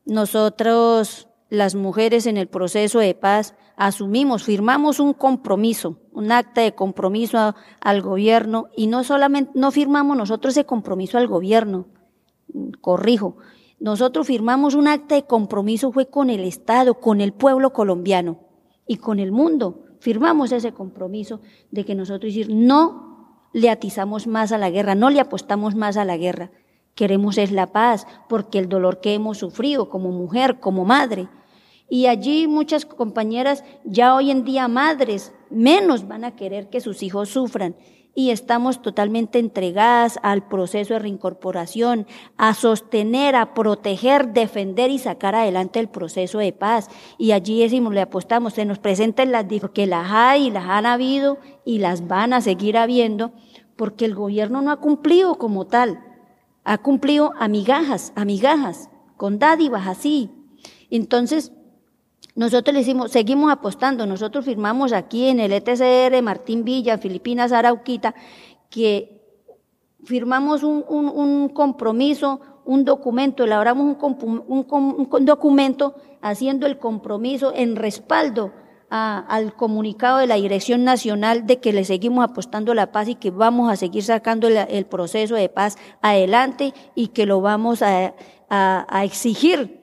Nosotros, 0.05 1.28
las 1.49 1.75
mujeres 1.75 2.25
en 2.25 2.37
el 2.37 2.47
proceso 2.47 2.99
de 2.99 3.15
paz, 3.15 3.55
asumimos, 3.75 4.43
firmamos 4.43 4.99
un 4.99 5.13
compromiso, 5.13 5.99
un 6.11 6.31
acta 6.31 6.61
de 6.61 6.75
compromiso 6.75 7.55
al 7.81 8.01
gobierno 8.01 8.67
y 8.75 8.87
no 8.87 9.03
solamente, 9.03 9.51
no 9.55 9.71
firmamos 9.71 10.15
nosotros 10.15 10.53
ese 10.53 10.65
compromiso 10.65 11.17
al 11.17 11.27
gobierno, 11.27 11.87
corrijo, 12.81 13.37
nosotros 13.79 14.27
firmamos 14.27 14.75
un 14.75 14.87
acta 14.89 15.15
de 15.15 15.23
compromiso, 15.23 15.91
fue 15.91 16.07
con 16.07 16.29
el 16.29 16.41
Estado, 16.41 16.95
con 16.95 17.21
el 17.21 17.31
pueblo 17.31 17.71
colombiano 17.71 18.39
y 18.85 18.97
con 18.97 19.19
el 19.19 19.31
mundo. 19.31 19.85
Firmamos 19.99 20.51
ese 20.51 20.73
compromiso 20.73 21.39
de 21.71 21.85
que 21.85 21.95
nosotros 21.95 22.33
no 22.49 23.47
le 23.53 23.69
atizamos 23.69 24.27
más 24.27 24.51
a 24.51 24.57
la 24.57 24.69
guerra, 24.69 24.95
no 24.95 25.09
le 25.09 25.21
apostamos 25.21 25.75
más 25.75 25.95
a 25.95 26.03
la 26.03 26.17
guerra. 26.17 26.51
Queremos 26.93 27.37
es 27.37 27.51
la 27.53 27.67
paz, 27.67 28.05
porque 28.27 28.59
el 28.59 28.67
dolor 28.67 28.99
que 28.99 29.13
hemos 29.13 29.37
sufrido 29.37 29.89
como 29.89 30.11
mujer, 30.11 30.59
como 30.59 30.83
madre. 30.83 31.29
Y 31.89 32.05
allí 32.05 32.47
muchas 32.47 32.85
compañeras, 32.85 33.63
ya 33.83 34.15
hoy 34.15 34.31
en 34.31 34.43
día 34.43 34.67
madres, 34.67 35.33
menos 35.49 36.07
van 36.07 36.23
a 36.23 36.35
querer 36.35 36.69
que 36.69 36.81
sus 36.81 37.01
hijos 37.03 37.29
sufran 37.29 37.75
y 38.15 38.31
estamos 38.31 38.81
totalmente 38.81 39.39
entregadas 39.39 40.19
al 40.23 40.47
proceso 40.47 40.93
de 40.93 40.99
reincorporación, 40.99 42.05
a 42.37 42.53
sostener, 42.53 43.35
a 43.35 43.53
proteger, 43.53 44.33
defender 44.33 44.91
y 44.91 44.99
sacar 44.99 45.35
adelante 45.35 45.79
el 45.79 45.87
proceso 45.87 46.39
de 46.39 46.51
paz. 46.51 46.89
Y 47.17 47.31
allí 47.31 47.61
decimos, 47.61 47.93
le 47.93 48.01
apostamos, 48.01 48.53
se 48.53 48.65
nos 48.65 48.79
presenten 48.79 49.31
las 49.31 49.45
porque 49.61 49.87
las 49.87 50.11
hay 50.11 50.47
y 50.47 50.51
las 50.51 50.65
han 50.65 50.85
habido 50.85 51.37
y 51.63 51.77
las 51.77 52.07
van 52.07 52.33
a 52.33 52.41
seguir 52.41 52.77
habiendo, 52.77 53.31
porque 53.75 54.05
el 54.05 54.15
gobierno 54.15 54.61
no 54.61 54.71
ha 54.71 54.81
cumplido 54.81 55.35
como 55.35 55.67
tal, 55.67 56.03
ha 56.65 56.77
cumplido 56.79 57.33
a 57.39 57.47
migajas, 57.47 58.11
a 58.15 58.25
migajas, 58.25 58.89
con 59.15 59.39
dádivas 59.39 59.87
así. 59.87 60.29
Entonces, 60.89 61.53
nosotros 62.35 62.73
le 62.73 62.79
decimos, 62.79 63.11
seguimos 63.11 63.51
apostando, 63.51 64.05
nosotros 64.05 64.45
firmamos 64.45 64.93
aquí 64.93 65.27
en 65.27 65.39
el 65.39 65.51
ETCR 65.51 66.21
Martín 66.21 66.63
Villa, 66.63 66.97
Filipinas, 66.97 67.51
Arauquita, 67.51 68.15
que 68.69 69.19
firmamos 70.03 70.63
un, 70.63 71.49
compromiso, 71.49 72.39
un 72.65 72.85
documento, 72.85 73.43
elaboramos 73.43 73.97
un, 74.01 74.43
un, 74.47 75.25
documento 75.25 75.95
haciendo 76.21 76.67
el 76.67 76.77
compromiso 76.77 77.51
en 77.55 77.75
respaldo 77.75 78.53
al 78.89 79.55
comunicado 79.55 80.17
de 80.17 80.25
la 80.25 80.35
Dirección 80.35 80.83
Nacional 80.83 81.45
de 81.45 81.59
que 81.59 81.73
le 81.73 81.83
seguimos 81.83 82.23
apostando 82.23 82.73
la 82.73 82.91
paz 82.91 83.07
y 83.07 83.15
que 83.15 83.29
vamos 83.29 83.71
a 83.71 83.75
seguir 83.75 84.03
sacando 84.03 84.47
el, 84.47 84.85
proceso 84.85 85.35
de 85.35 85.49
paz 85.49 85.77
adelante 86.01 86.73
y 86.95 87.09
que 87.09 87.27
lo 87.27 87.41
vamos 87.41 87.83
a, 87.83 88.15
a 88.49 89.03
exigir 89.03 89.78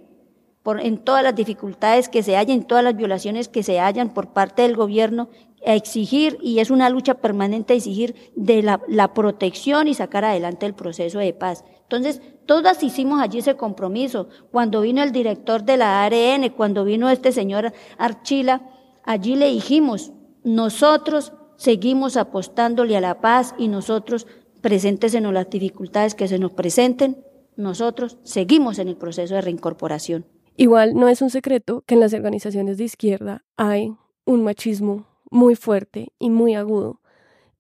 en 0.80 0.98
todas 0.98 1.22
las 1.22 1.34
dificultades 1.34 2.08
que 2.08 2.22
se 2.22 2.36
hallan, 2.36 2.58
en 2.58 2.64
todas 2.64 2.84
las 2.84 2.96
violaciones 2.96 3.48
que 3.48 3.62
se 3.62 3.78
hallan 3.78 4.12
por 4.12 4.32
parte 4.32 4.62
del 4.62 4.76
gobierno, 4.76 5.28
a 5.64 5.74
exigir, 5.74 6.38
y 6.42 6.60
es 6.60 6.70
una 6.70 6.90
lucha 6.90 7.14
permanente 7.14 7.72
a 7.72 7.76
exigir 7.76 8.14
de 8.36 8.62
la, 8.62 8.80
la 8.88 9.14
protección 9.14 9.88
y 9.88 9.94
sacar 9.94 10.24
adelante 10.24 10.66
el 10.66 10.74
proceso 10.74 11.18
de 11.18 11.32
paz. 11.32 11.64
Entonces, 11.82 12.20
todas 12.46 12.82
hicimos 12.82 13.20
allí 13.20 13.38
ese 13.38 13.56
compromiso. 13.56 14.28
Cuando 14.52 14.80
vino 14.80 15.02
el 15.02 15.12
director 15.12 15.64
de 15.64 15.76
la 15.76 16.04
ARN, 16.04 16.50
cuando 16.50 16.84
vino 16.84 17.08
este 17.08 17.32
señor 17.32 17.72
Archila, 17.98 18.62
allí 19.04 19.34
le 19.34 19.48
dijimos, 19.48 20.12
nosotros 20.44 21.32
seguimos 21.56 22.16
apostándole 22.16 22.96
a 22.96 23.00
la 23.00 23.20
paz 23.20 23.54
y 23.58 23.68
nosotros 23.68 24.26
presentes 24.60 25.14
en 25.14 25.32
las 25.32 25.50
dificultades 25.50 26.14
que 26.14 26.28
se 26.28 26.38
nos 26.38 26.52
presenten, 26.52 27.24
nosotros 27.56 28.18
seguimos 28.22 28.78
en 28.78 28.88
el 28.88 28.96
proceso 28.96 29.34
de 29.34 29.40
reincorporación. 29.40 30.26
Igual 30.56 30.94
no 30.94 31.08
es 31.08 31.20
un 31.22 31.30
secreto 31.30 31.84
que 31.86 31.94
en 31.94 32.00
las 32.00 32.14
organizaciones 32.14 32.78
de 32.78 32.84
izquierda 32.84 33.44
hay 33.56 33.94
un 34.24 34.42
machismo 34.42 35.06
muy 35.30 35.54
fuerte 35.54 36.12
y 36.18 36.30
muy 36.30 36.54
agudo. 36.54 37.00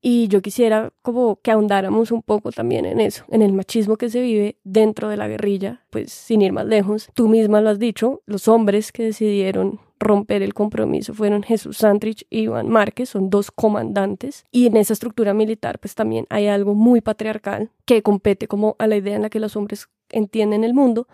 Y 0.00 0.28
yo 0.28 0.40
quisiera 0.40 0.92
como 1.02 1.40
que 1.42 1.50
ahondáramos 1.50 2.12
un 2.12 2.22
poco 2.22 2.52
también 2.52 2.86
en 2.86 3.00
eso, 3.00 3.24
en 3.28 3.42
el 3.42 3.52
machismo 3.52 3.96
que 3.96 4.08
se 4.08 4.20
vive 4.20 4.56
dentro 4.62 5.08
de 5.08 5.16
la 5.16 5.26
guerrilla, 5.26 5.84
pues 5.90 6.12
sin 6.12 6.42
ir 6.42 6.52
más 6.52 6.66
lejos. 6.66 7.10
Tú 7.14 7.28
misma 7.28 7.60
lo 7.60 7.70
has 7.70 7.78
dicho, 7.78 8.22
los 8.24 8.46
hombres 8.46 8.92
que 8.92 9.04
decidieron 9.04 9.80
romper 9.98 10.42
el 10.42 10.54
compromiso 10.54 11.12
fueron 11.12 11.42
Jesús 11.42 11.78
Santrich 11.78 12.26
y 12.30 12.42
Iván 12.42 12.68
Márquez, 12.68 13.08
son 13.08 13.30
dos 13.30 13.50
comandantes. 13.50 14.44
Y 14.52 14.66
en 14.66 14.76
esa 14.76 14.92
estructura 14.92 15.34
militar 15.34 15.80
pues 15.80 15.94
también 15.94 16.26
hay 16.30 16.46
algo 16.46 16.74
muy 16.74 17.00
patriarcal 17.00 17.70
que 17.84 18.02
compete 18.02 18.46
como 18.46 18.76
a 18.78 18.86
la 18.86 18.96
idea 18.96 19.16
en 19.16 19.22
la 19.22 19.30
que 19.30 19.40
los 19.40 19.56
hombres 19.56 19.88
entienden 20.10 20.62
el 20.62 20.72
mundo 20.72 21.08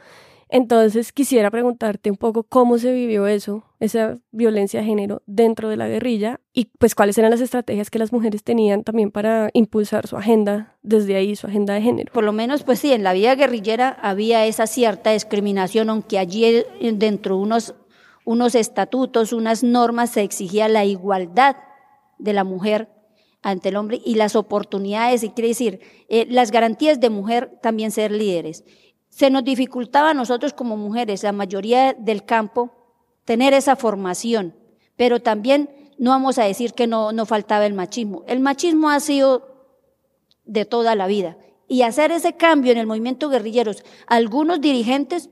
entonces 0.53 1.13
quisiera 1.13 1.51
preguntarte 1.51 2.11
un 2.11 2.19
poco 2.19 2.43
cómo 2.43 2.77
se 2.77 2.93
vivió 2.93 3.27
eso, 3.27 3.65
esa 3.81 4.19
violencia 4.33 4.81
de 4.81 4.87
género 4.87 5.23
dentro 5.25 5.71
de 5.71 5.79
la 5.79 5.89
guerrilla 5.89 6.41
y 6.53 6.67
pues 6.79 6.95
cuáles 6.95 7.17
eran 7.17 7.31
las 7.31 7.41
estrategias 7.41 7.89
que 7.89 7.99
las 7.99 8.13
mujeres 8.13 8.45
tenían 8.45 8.85
también 8.85 9.11
para 9.11 9.49
impulsar 9.55 10.07
su 10.07 10.19
agenda 10.19 10.77
desde 10.83 11.17
ahí, 11.17 11.37
su 11.37 11.47
agenda 11.47 11.73
de 11.73 11.81
género. 11.81 12.13
Por 12.13 12.25
lo 12.25 12.35
menos 12.35 12.65
pues 12.65 12.81
sí, 12.81 12.93
en 12.93 13.03
la 13.03 13.15
vida 13.15 13.35
guerrillera 13.35 13.97
había 14.03 14.45
esa 14.45 14.67
cierta 14.67 15.13
discriminación, 15.13 15.89
aunque 15.89 16.19
allí 16.19 16.45
eh, 16.45 16.67
dentro 16.93 17.37
de 17.37 17.43
unos, 17.43 17.75
unos 18.27 18.55
estatutos, 18.55 19.33
unas 19.33 19.65
normas 19.65 20.11
se 20.11 20.21
exigía 20.21 20.69
la 20.69 20.85
igualdad 20.85 21.57
de 22.19 22.35
la 22.35 22.45
mujer 22.45 22.91
ante 23.41 23.71
el 23.71 23.77
hombre 23.77 24.03
y 24.05 24.17
las 24.17 24.37
oportunidades, 24.37 25.25
y 25.25 25.31
quiere 25.31 25.49
decir, 25.49 25.81
eh, 26.11 26.27
las 26.29 26.51
garantías 26.51 27.01
de 27.01 27.09
mujer 27.09 27.59
también 27.63 27.91
ser 27.91 28.13
líderes. 28.13 28.65
Se 29.13 29.29
nos 29.29 29.45
dificultaba 29.45 30.11
a 30.11 30.15
nosotros 30.15 30.55
como 30.55 30.79
mujeres, 30.79 31.23
la 31.23 31.33
mayoría 31.33 31.93
del 31.93 32.25
campo, 32.25 32.71
tener 33.27 33.53
esa 33.53 33.77
formación, 33.77 34.57
pero 34.97 35.21
también 35.21 35.69
no 35.99 36.13
vamos 36.13 36.39
a 36.39 36.45
decir 36.45 36.73
que 36.73 36.87
no, 36.87 37.13
no 37.13 37.27
faltaba 37.27 37.67
el 37.67 37.75
machismo. 37.75 38.25
El 38.27 38.41
machismo 38.41 38.89
ha 38.89 38.99
sido 39.01 39.69
de 40.47 40.65
toda 40.65 40.95
la 40.95 41.07
vida. 41.07 41.37
Y 41.69 41.83
hacer 41.83 42.11
ese 42.11 42.39
cambio 42.39 42.73
en 42.73 42.79
el 42.79 42.87
movimiento 42.87 43.29
guerrilleros, 43.29 43.85
algunos 44.07 44.63
dirigentes, 44.63 45.29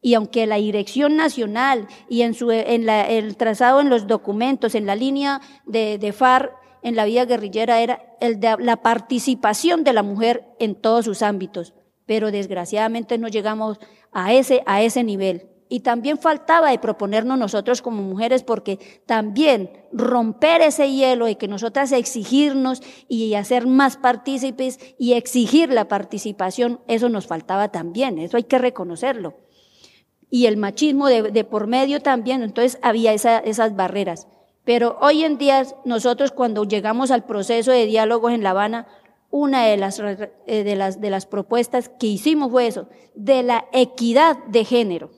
y 0.00 0.14
aunque 0.14 0.46
la 0.46 0.56
dirección 0.56 1.16
nacional 1.16 1.88
y 2.08 2.22
en, 2.22 2.34
su, 2.34 2.52
en 2.52 2.88
el 2.88 3.36
trazado 3.36 3.80
en 3.80 3.90
los 3.90 4.06
documentos, 4.06 4.76
en 4.76 4.86
la 4.86 4.94
línea 4.94 5.40
de, 5.66 5.98
de 5.98 6.12
FAR, 6.12 6.52
en 6.82 6.94
la 6.94 7.06
vida 7.06 7.24
guerrillera, 7.24 7.80
era 7.80 8.16
el 8.20 8.38
de 8.38 8.56
la 8.60 8.76
participación 8.76 9.82
de 9.82 9.94
la 9.94 10.04
mujer 10.04 10.44
en 10.60 10.76
todos 10.76 11.06
sus 11.06 11.22
ámbitos 11.22 11.74
pero 12.10 12.32
desgraciadamente 12.32 13.18
no 13.18 13.28
llegamos 13.28 13.78
a 14.10 14.32
ese, 14.32 14.64
a 14.66 14.82
ese 14.82 15.04
nivel. 15.04 15.46
Y 15.68 15.78
también 15.78 16.18
faltaba 16.18 16.72
de 16.72 16.80
proponernos 16.80 17.38
nosotros 17.38 17.82
como 17.82 18.02
mujeres, 18.02 18.42
porque 18.42 18.80
también 19.06 19.70
romper 19.92 20.60
ese 20.60 20.90
hielo 20.90 21.28
y 21.28 21.36
que 21.36 21.46
nosotras 21.46 21.92
exigirnos 21.92 22.82
y 23.06 23.34
hacer 23.34 23.68
más 23.68 23.96
partícipes 23.96 24.80
y 24.98 25.12
exigir 25.12 25.72
la 25.72 25.86
participación, 25.86 26.80
eso 26.88 27.08
nos 27.08 27.28
faltaba 27.28 27.68
también, 27.68 28.18
eso 28.18 28.38
hay 28.38 28.42
que 28.42 28.58
reconocerlo. 28.58 29.36
Y 30.30 30.46
el 30.46 30.56
machismo 30.56 31.06
de, 31.06 31.44
por 31.44 31.68
medio 31.68 32.02
también, 32.02 32.42
entonces 32.42 32.80
había 32.82 33.12
esas 33.12 33.76
barreras. 33.76 34.26
Pero 34.64 34.98
hoy 35.00 35.22
en 35.22 35.38
día 35.38 35.64
nosotros 35.84 36.32
cuando 36.32 36.64
llegamos 36.64 37.12
al 37.12 37.24
proceso 37.24 37.70
de 37.70 37.86
diálogos 37.86 38.32
en 38.32 38.42
La 38.42 38.50
Habana, 38.50 38.88
una 39.30 39.64
de 39.64 39.76
las, 39.76 40.00
eh, 40.00 40.64
de 40.64 40.76
las, 40.76 41.00
de 41.00 41.10
las 41.10 41.26
propuestas 41.26 41.88
que 41.88 42.06
hicimos 42.08 42.50
fue 42.50 42.66
eso, 42.66 42.88
de 43.14 43.42
la 43.42 43.66
equidad 43.72 44.36
de 44.46 44.64
género 44.64 45.10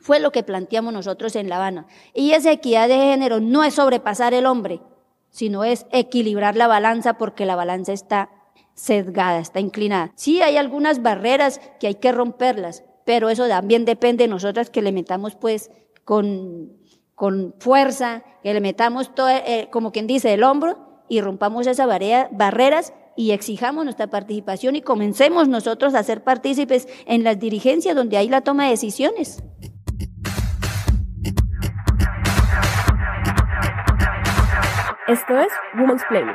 fue 0.00 0.18
lo 0.18 0.32
que 0.32 0.42
planteamos 0.42 0.92
nosotros 0.92 1.36
en 1.36 1.48
La 1.48 1.56
Habana. 1.56 1.86
Y 2.14 2.32
esa 2.32 2.50
equidad 2.50 2.88
de 2.88 2.96
género 2.96 3.40
no 3.40 3.64
es 3.64 3.74
sobrepasar 3.74 4.34
el 4.34 4.46
hombre, 4.46 4.80
sino 5.28 5.62
es 5.62 5.86
equilibrar 5.92 6.56
la 6.56 6.66
balanza 6.66 7.14
porque 7.14 7.46
la 7.46 7.54
balanza 7.54 7.92
está 7.92 8.30
sesgada, 8.74 9.38
está 9.38 9.60
inclinada. 9.60 10.12
Sí 10.16 10.40
hay 10.40 10.56
algunas 10.56 11.02
barreras 11.02 11.60
que 11.78 11.86
hay 11.86 11.94
que 11.96 12.12
romperlas, 12.12 12.82
pero 13.04 13.28
eso 13.28 13.46
también 13.46 13.84
depende 13.84 14.24
de 14.24 14.28
nosotras 14.28 14.70
que 14.70 14.82
le 14.82 14.90
metamos 14.90 15.36
pues 15.36 15.70
con, 16.04 16.72
con 17.14 17.54
fuerza, 17.58 18.24
que 18.42 18.54
le 18.54 18.60
metamos 18.60 19.14
todo, 19.14 19.28
eh, 19.28 19.68
como 19.70 19.92
quien 19.92 20.06
dice, 20.06 20.32
el 20.32 20.42
hombro 20.42 21.04
y 21.08 21.20
rompamos 21.20 21.66
esas 21.66 21.86
barreras 21.86 22.94
y 23.20 23.32
exijamos 23.32 23.84
nuestra 23.84 24.06
participación 24.06 24.76
y 24.76 24.80
comencemos 24.80 25.46
nosotros 25.46 25.94
a 25.94 26.02
ser 26.02 26.24
partícipes 26.24 26.88
en 27.04 27.22
las 27.22 27.38
dirigencias 27.38 27.94
donde 27.94 28.16
hay 28.16 28.30
la 28.30 28.40
toma 28.40 28.64
de 28.64 28.70
decisiones. 28.70 29.42
Esto 35.06 35.38
es 35.38 35.48
Women's 35.74 36.02
Planning. 36.08 36.34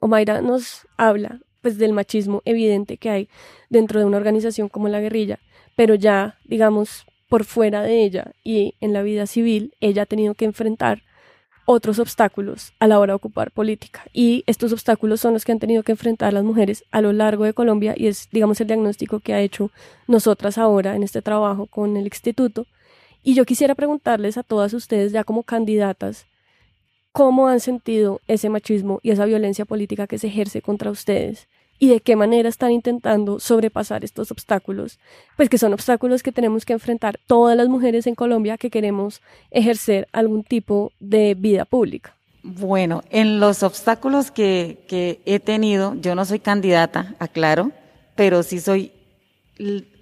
Omaira 0.00 0.40
nos 0.40 0.86
habla 0.96 1.40
pues 1.64 1.78
del 1.78 1.94
machismo 1.94 2.42
evidente 2.44 2.98
que 2.98 3.08
hay 3.08 3.28
dentro 3.74 3.98
de 3.98 4.06
una 4.06 4.16
organización 4.16 4.68
como 4.68 4.88
la 4.88 5.00
guerrilla, 5.00 5.40
pero 5.76 5.96
ya 5.96 6.38
digamos 6.44 7.04
por 7.28 7.44
fuera 7.44 7.82
de 7.82 8.04
ella 8.04 8.32
y 8.44 8.74
en 8.80 8.92
la 8.92 9.02
vida 9.02 9.26
civil 9.26 9.74
ella 9.80 10.02
ha 10.02 10.06
tenido 10.06 10.34
que 10.34 10.44
enfrentar 10.44 11.02
otros 11.66 11.98
obstáculos 11.98 12.72
a 12.78 12.86
la 12.86 13.00
hora 13.00 13.12
de 13.12 13.16
ocupar 13.16 13.50
política. 13.50 14.04
Y 14.12 14.44
estos 14.46 14.72
obstáculos 14.72 15.20
son 15.20 15.32
los 15.32 15.44
que 15.44 15.52
han 15.52 15.58
tenido 15.58 15.82
que 15.82 15.92
enfrentar 15.92 16.32
las 16.32 16.44
mujeres 16.44 16.84
a 16.92 17.00
lo 17.00 17.12
largo 17.12 17.44
de 17.44 17.54
Colombia 17.54 17.94
y 17.96 18.06
es, 18.06 18.28
digamos, 18.30 18.60
el 18.60 18.68
diagnóstico 18.68 19.18
que 19.18 19.34
ha 19.34 19.40
hecho 19.40 19.70
nosotras 20.06 20.58
ahora 20.58 20.94
en 20.94 21.02
este 21.02 21.22
trabajo 21.22 21.66
con 21.66 21.96
el 21.96 22.04
instituto. 22.04 22.66
Y 23.22 23.34
yo 23.34 23.44
quisiera 23.44 23.74
preguntarles 23.74 24.36
a 24.36 24.42
todas 24.42 24.74
ustedes, 24.74 25.10
ya 25.10 25.24
como 25.24 25.42
candidatas, 25.42 26.26
cómo 27.12 27.48
han 27.48 27.60
sentido 27.60 28.20
ese 28.28 28.50
machismo 28.50 29.00
y 29.02 29.10
esa 29.10 29.24
violencia 29.24 29.64
política 29.64 30.06
que 30.06 30.18
se 30.18 30.26
ejerce 30.26 30.60
contra 30.60 30.90
ustedes 30.90 31.48
y 31.84 31.88
de 31.88 32.00
qué 32.00 32.16
manera 32.16 32.48
están 32.48 32.70
intentando 32.70 33.38
sobrepasar 33.38 34.04
estos 34.04 34.30
obstáculos, 34.30 34.98
pues 35.36 35.50
que 35.50 35.58
son 35.58 35.74
obstáculos 35.74 36.22
que 36.22 36.32
tenemos 36.32 36.64
que 36.64 36.72
enfrentar 36.72 37.20
todas 37.26 37.58
las 37.58 37.68
mujeres 37.68 38.06
en 38.06 38.14
Colombia 38.14 38.56
que 38.56 38.70
queremos 38.70 39.20
ejercer 39.50 40.08
algún 40.10 40.44
tipo 40.44 40.92
de 40.98 41.34
vida 41.34 41.66
pública. 41.66 42.16
Bueno, 42.42 43.02
en 43.10 43.38
los 43.38 43.62
obstáculos 43.62 44.30
que, 44.30 45.20
he 45.26 45.40
tenido, 45.40 45.94
yo 46.00 46.14
no 46.14 46.24
soy 46.24 46.38
candidata, 46.38 47.16
aclaro, 47.18 47.70
pero 48.16 48.42
sí 48.42 48.60
soy 48.60 48.90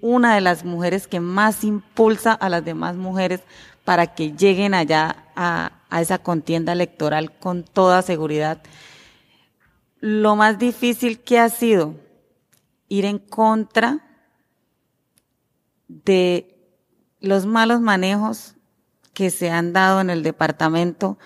una 0.00 0.36
de 0.36 0.40
las 0.40 0.64
mujeres 0.64 1.08
que 1.08 1.18
más 1.18 1.64
impulsa 1.64 2.32
a 2.32 2.48
las 2.48 2.64
demás 2.64 2.94
mujeres 2.94 3.40
para 3.84 4.14
que 4.14 4.30
lleguen 4.30 4.72
allá 4.72 5.16
a 5.34 6.00
esa 6.00 6.18
contienda 6.18 6.74
electoral 6.74 7.32
con 7.32 7.64
toda 7.64 8.02
seguridad 8.02 8.62
lo 10.02 10.34
más 10.34 10.58
difícil 10.58 11.20
que 11.20 11.38
ha 11.38 11.48
sido 11.48 11.94
ir 12.88 13.04
en 13.04 13.20
contra 13.20 14.00
de 15.86 16.58
los 17.20 17.46
malos 17.46 17.80
manejos 17.80 18.56
que 19.14 19.30
se 19.30 19.48
han 19.48 19.72
dado 19.72 20.00
en 20.00 20.10
el 20.10 20.24
departamento 20.24 21.18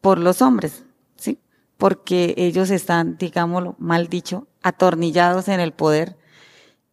por 0.00 0.18
los 0.18 0.40
hombres, 0.40 0.84
¿sí? 1.16 1.38
Porque 1.76 2.34
ellos 2.38 2.70
están, 2.70 3.18
digámoslo, 3.18 3.76
mal 3.78 4.08
dicho, 4.08 4.48
atornillados 4.62 5.48
en 5.48 5.60
el 5.60 5.72
poder 5.72 6.16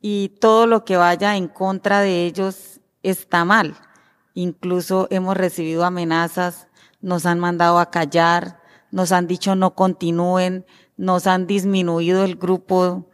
y 0.02 0.36
todo 0.42 0.68
lo 0.68 0.84
que 0.84 0.98
vaya 0.98 1.38
en 1.38 1.48
contra 1.48 2.02
de 2.02 2.26
ellos 2.26 2.82
está 3.04 3.46
mal. 3.46 3.78
Incluso 4.34 5.08
hemos 5.12 5.38
recibido 5.38 5.86
amenazas, 5.86 6.68
nos 7.00 7.26
han 7.26 7.40
mandado 7.40 7.80
a 7.80 7.90
callar, 7.90 8.60
nos 8.92 9.14
han 9.14 9.28
dicho 9.28 9.56
no 9.56 9.76
continúen, 9.76 10.66
nos 11.02 11.26
han 11.26 11.48
disminuido 11.48 12.24
el 12.24 12.36
grupo 12.36 13.10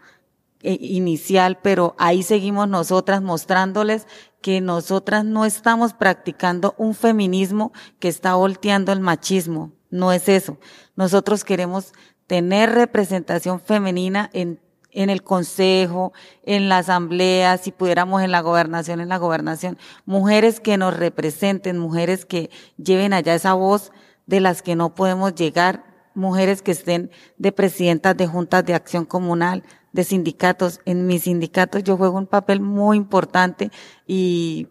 eh, 0.61 0.77
inicial, 0.81 1.57
pero 1.61 1.95
ahí 1.97 2.21
seguimos 2.21 2.67
nosotras 2.67 3.21
mostrándoles 3.21 4.07
que 4.41 4.59
nosotras 4.59 5.23
no 5.23 5.45
estamos 5.45 5.93
practicando 5.93 6.75
un 6.77 6.93
feminismo 6.95 7.71
que 7.99 8.09
está 8.09 8.35
volteando 8.35 8.91
el 8.91 8.99
machismo. 8.99 9.71
No 9.89 10.11
es 10.11 10.27
eso. 10.27 10.57
Nosotros 10.97 11.45
queremos 11.45 11.93
tener 12.27 12.71
representación 12.71 13.61
femenina 13.61 14.29
en, 14.33 14.59
en 14.91 15.09
el 15.09 15.23
consejo, 15.23 16.11
en 16.43 16.67
la 16.67 16.79
asamblea, 16.79 17.57
si 17.57 17.71
pudiéramos 17.71 18.21
en 18.21 18.31
la 18.31 18.41
gobernación, 18.41 18.99
en 18.99 19.07
la 19.07 19.17
gobernación. 19.17 19.77
Mujeres 20.05 20.59
que 20.59 20.75
nos 20.75 20.97
representen, 20.97 21.77
mujeres 21.77 22.25
que 22.25 22.49
lleven 22.75 23.13
allá 23.13 23.33
esa 23.33 23.53
voz 23.53 23.93
de 24.25 24.41
las 24.41 24.61
que 24.61 24.75
no 24.75 24.93
podemos 24.93 25.35
llegar 25.35 25.86
mujeres 26.17 26.61
que 26.61 26.71
estén 26.71 27.11
de 27.37 27.51
presidentas 27.51 28.17
de 28.17 28.27
juntas 28.27 28.65
de 28.65 28.73
acción 28.73 29.05
comunal, 29.05 29.63
de 29.93 30.03
sindicatos. 30.03 30.81
En 30.85 31.05
mis 31.05 31.23
sindicatos 31.23 31.83
yo 31.83 31.95
juego 31.95 32.17
un 32.17 32.27
papel 32.27 32.59
muy 32.59 32.97
importante 32.97 33.71
y 34.05 34.67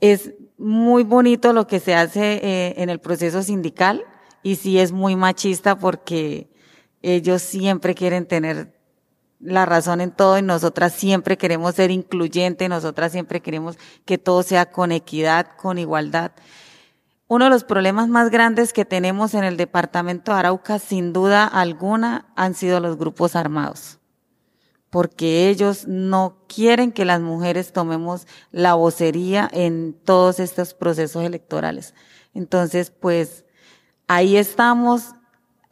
es 0.00 0.32
muy 0.58 1.04
bonito 1.04 1.52
lo 1.52 1.66
que 1.66 1.80
se 1.80 1.94
hace 1.94 2.40
eh, 2.42 2.74
en 2.78 2.90
el 2.90 2.98
proceso 2.98 3.42
sindical 3.42 4.04
y 4.42 4.56
sí 4.56 4.78
es 4.78 4.92
muy 4.92 5.16
machista 5.16 5.78
porque 5.78 6.50
ellos 7.00 7.42
siempre 7.42 7.94
quieren 7.94 8.26
tener 8.26 8.74
la 9.40 9.66
razón 9.66 10.00
en 10.00 10.10
todo 10.10 10.38
y 10.38 10.42
nosotras 10.42 10.92
siempre 10.92 11.36
queremos 11.36 11.74
ser 11.74 11.90
incluyentes, 11.90 12.68
nosotras 12.68 13.12
siempre 13.12 13.40
queremos 13.40 13.76
que 14.04 14.18
todo 14.18 14.42
sea 14.42 14.66
con 14.66 14.90
equidad, 14.90 15.48
con 15.56 15.78
igualdad. 15.78 16.32
Uno 17.34 17.46
de 17.46 17.50
los 17.50 17.64
problemas 17.64 18.08
más 18.08 18.30
grandes 18.30 18.72
que 18.72 18.84
tenemos 18.84 19.34
en 19.34 19.42
el 19.42 19.56
departamento 19.56 20.30
de 20.30 20.38
Arauca, 20.38 20.78
sin 20.78 21.12
duda 21.12 21.44
alguna, 21.44 22.32
han 22.36 22.54
sido 22.54 22.78
los 22.78 22.96
grupos 22.96 23.34
armados, 23.34 23.98
porque 24.88 25.48
ellos 25.48 25.88
no 25.88 26.36
quieren 26.46 26.92
que 26.92 27.04
las 27.04 27.20
mujeres 27.20 27.72
tomemos 27.72 28.28
la 28.52 28.74
vocería 28.74 29.50
en 29.52 29.94
todos 30.04 30.38
estos 30.38 30.74
procesos 30.74 31.24
electorales. 31.24 31.92
Entonces, 32.34 32.92
pues 32.92 33.44
ahí 34.06 34.36
estamos 34.36 35.16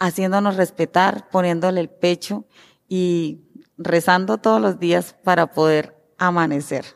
haciéndonos 0.01 0.57
respetar, 0.57 1.29
poniéndole 1.31 1.81
el 1.81 1.90
pecho 1.90 2.44
y 2.88 3.42
rezando 3.79 4.38
todos 4.38 4.61
los 4.61 4.81
días 4.81 5.14
para 5.22 5.53
poder 5.53 5.96
amanecer. 6.18 6.87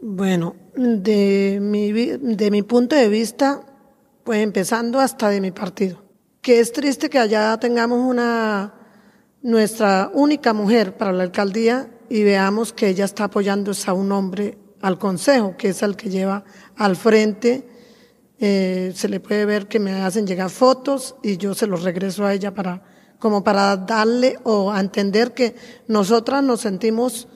Bueno, 0.00 0.56
de 0.74 1.60
mi, 1.62 1.92
de 1.92 2.50
mi 2.50 2.62
punto 2.62 2.96
de 2.96 3.08
vista, 3.08 3.64
pues 4.24 4.42
empezando 4.42 4.98
hasta 4.98 5.28
de 5.28 5.40
mi 5.40 5.50
partido. 5.50 6.02
Que 6.40 6.60
es 6.60 6.72
triste 6.72 7.08
que 7.08 7.18
allá 7.18 7.56
tengamos 7.58 8.00
una, 8.00 8.74
nuestra 9.42 10.10
única 10.14 10.52
mujer 10.52 10.96
para 10.96 11.12
la 11.12 11.22
alcaldía 11.22 11.90
y 12.08 12.24
veamos 12.24 12.72
que 12.72 12.88
ella 12.88 13.04
está 13.04 13.24
apoyando 13.24 13.72
a 13.86 13.92
un 13.92 14.10
hombre 14.12 14.58
al 14.80 14.98
consejo, 14.98 15.56
que 15.56 15.68
es 15.68 15.82
el 15.82 15.96
que 15.96 16.10
lleva 16.10 16.44
al 16.76 16.96
frente. 16.96 17.68
Eh, 18.38 18.92
se 18.94 19.08
le 19.08 19.20
puede 19.20 19.44
ver 19.44 19.68
que 19.68 19.78
me 19.78 19.92
hacen 19.92 20.26
llegar 20.26 20.50
fotos 20.50 21.16
y 21.22 21.36
yo 21.36 21.54
se 21.54 21.66
los 21.66 21.82
regreso 21.82 22.24
a 22.24 22.34
ella 22.34 22.52
para, 22.54 22.82
como 23.18 23.44
para 23.44 23.76
darle 23.76 24.38
o 24.42 24.74
entender 24.74 25.32
que 25.32 25.54
nosotras 25.86 26.42
nos 26.42 26.60
sentimos 26.60 27.28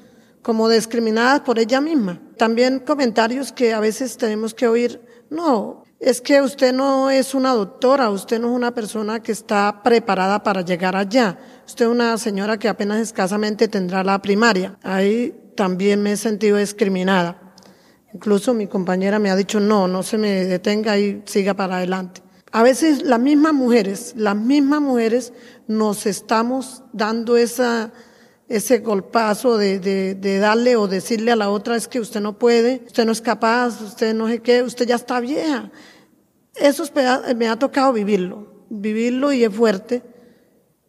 como 0.42 0.68
discriminadas 0.68 1.40
por 1.40 1.59
ella 1.59 1.81
misma. 1.81 2.20
También 2.37 2.81
comentarios 2.81 3.53
que 3.53 3.72
a 3.72 3.81
veces 3.81 4.16
tenemos 4.16 4.55
que 4.55 4.66
oír, 4.66 5.01
no, 5.31 5.85
es 6.01 6.21
que 6.21 6.41
usted 6.41 6.73
no 6.73 7.11
es 7.11 7.35
una 7.35 7.53
doctora, 7.53 8.11
usted 8.11 8.41
no 8.41 8.51
es 8.51 8.55
una 8.55 8.73
persona 8.73 9.21
que 9.21 9.33
está 9.33 9.83
preparada 9.83 10.43
para 10.43 10.63
llegar 10.63 10.95
allá. 10.95 11.39
Usted 11.67 11.87
es 11.87 11.91
una 11.91 12.17
señora 12.19 12.59
que 12.59 12.69
apenas 12.69 13.01
escasamente 13.01 13.67
tendrá 13.67 14.05
la 14.05 14.23
primaria. 14.23 14.79
Ahí 14.83 15.35
también 15.57 16.03
me 16.03 16.13
he 16.13 16.17
sentido 16.17 16.57
discriminada. 16.59 17.55
Incluso 18.15 18.55
mi 18.55 18.69
compañera 18.69 19.19
me 19.19 19.31
ha 19.31 19.37
dicho, 19.37 19.59
no, 19.59 19.89
no 19.89 20.03
se 20.03 20.19
me 20.19 20.45
detenga 20.45 20.97
y 20.99 21.23
siga 21.27 21.55
para 21.55 21.79
adelante. 21.79 22.23
A 22.53 22.63
veces 22.63 23.03
las 23.03 23.21
mismas 23.21 23.53
mujeres, 23.53 24.15
las 24.17 24.37
mismas 24.37 24.81
mujeres 24.81 25.33
nos 25.67 26.07
estamos 26.07 26.85
dando 26.93 27.37
esa, 27.37 27.93
ese 28.49 28.79
golpazo 28.79 29.59
de, 29.59 29.79
de, 29.79 30.39
darle 30.39 30.77
o 30.77 30.89
decirle 30.89 31.33
a 31.33 31.37
la 31.37 31.51
otra 31.51 31.77
es 31.77 31.87
que 31.87 32.01
usted 32.01 32.21
no 32.21 32.39
puede, 32.39 32.83
usted 32.87 33.05
no 33.05 33.13
es 33.13 33.21
capaz, 33.21 33.81
usted 33.83 34.15
no 34.15 34.27
sé 34.27 34.41
qué, 34.41 34.63
usted 34.63 34.87
ya 34.87 34.97
está 34.97 35.21
vieja. 35.21 35.71
Eso 36.55 36.85
me 37.37 37.49
ha 37.49 37.59
tocado 37.59 37.93
vivirlo, 37.93 38.65
vivirlo 38.71 39.33
y 39.33 39.45
es 39.45 39.55
fuerte. 39.55 40.03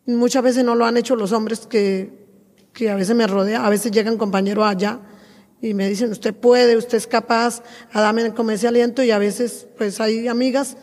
Muchas 0.06 0.42
veces 0.42 0.64
no 0.64 0.74
lo 0.74 0.86
han 0.86 0.96
hecho 0.96 1.18
los 1.18 1.34
hombres 1.34 1.68
que, 1.68 2.26
que 2.72 2.90
a 2.90 2.96
veces 2.96 3.16
me 3.16 3.28
rodean, 3.28 3.66
a 3.66 3.70
veces 3.70 3.92
llegan 3.92 4.18
compañeros 4.18 4.66
allá 4.66 5.02
y 5.62 5.74
me 5.74 5.90
dicen, 5.90 6.12
usted 6.12 6.34
puede, 6.34 6.78
usted 6.78 6.98
es 6.98 7.08
capaz, 7.08 7.62
a 7.92 8.02
darme 8.02 8.34
como 8.34 8.52
ese 8.52 8.70
aliento 8.70 9.04
y 9.04 9.12
a 9.12 9.18
veces 9.18 9.68
pues 9.78 10.00
hay 10.00 10.30
amigas 10.30 10.78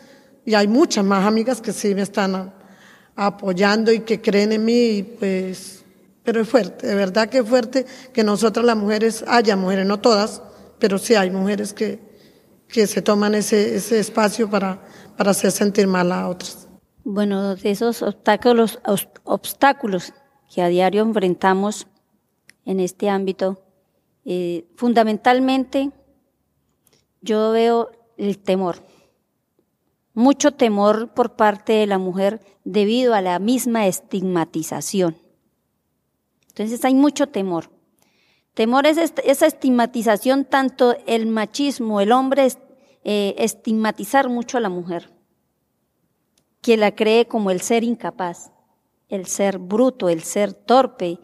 y 0.44 0.54
hay 0.54 0.68
muchas 0.68 1.04
más 1.06 1.26
amigas 1.26 1.62
que 1.62 1.72
sí 1.72 1.94
me 1.94 2.02
están 2.02 2.52
apoyando 3.16 3.90
y 3.90 4.00
que 4.00 4.20
creen 4.20 4.52
en 4.52 4.64
mí 4.64 4.88
y 4.98 5.02
pues 5.02 5.85
pero 6.26 6.40
es 6.40 6.48
fuerte, 6.48 6.88
de 6.88 6.96
verdad 6.96 7.28
que 7.28 7.38
es 7.38 7.48
fuerte 7.48 7.86
que 8.12 8.24
nosotras 8.24 8.66
las 8.66 8.76
mujeres, 8.76 9.24
haya 9.28 9.54
mujeres, 9.54 9.86
no 9.86 10.00
todas, 10.00 10.42
pero 10.80 10.98
sí 10.98 11.14
hay 11.14 11.30
mujeres 11.30 11.72
que, 11.72 12.00
que 12.66 12.88
se 12.88 13.00
toman 13.00 13.36
ese, 13.36 13.76
ese 13.76 14.00
espacio 14.00 14.50
para, 14.50 14.82
para 15.16 15.30
hacer 15.30 15.52
sentir 15.52 15.86
mal 15.86 16.10
a 16.10 16.28
otras. 16.28 16.68
Bueno, 17.04 17.54
de 17.54 17.70
esos 17.70 18.02
obstáculos, 18.02 18.80
obstáculos 19.22 20.12
que 20.52 20.62
a 20.62 20.66
diario 20.66 21.02
enfrentamos 21.02 21.86
en 22.64 22.80
este 22.80 23.08
ámbito, 23.08 23.62
eh, 24.24 24.66
fundamentalmente 24.74 25.92
yo 27.20 27.52
veo 27.52 27.92
el 28.16 28.40
temor, 28.40 28.82
mucho 30.12 30.50
temor 30.50 31.14
por 31.14 31.36
parte 31.36 31.74
de 31.74 31.86
la 31.86 31.98
mujer 31.98 32.40
debido 32.64 33.14
a 33.14 33.20
la 33.20 33.38
misma 33.38 33.86
estigmatización 33.86 35.24
entonces 36.56 36.82
hay 36.86 36.94
mucho 36.94 37.26
temor. 37.26 37.68
Temor 38.54 38.86
es 38.86 38.96
esa 38.96 39.46
estigmatización, 39.46 40.46
tanto 40.46 40.96
el 41.06 41.26
machismo, 41.26 42.00
el 42.00 42.12
hombre 42.12 42.48
eh, 43.04 43.34
estigmatizar 43.36 44.30
mucho 44.30 44.56
a 44.56 44.62
la 44.62 44.70
mujer, 44.70 45.12
que 46.62 46.78
la 46.78 46.94
cree 46.94 47.26
como 47.26 47.50
el 47.50 47.60
ser 47.60 47.84
incapaz, 47.84 48.52
el 49.10 49.26
ser 49.26 49.58
bruto, 49.58 50.08
el 50.08 50.22
ser 50.22 50.54
torpe, 50.54 51.18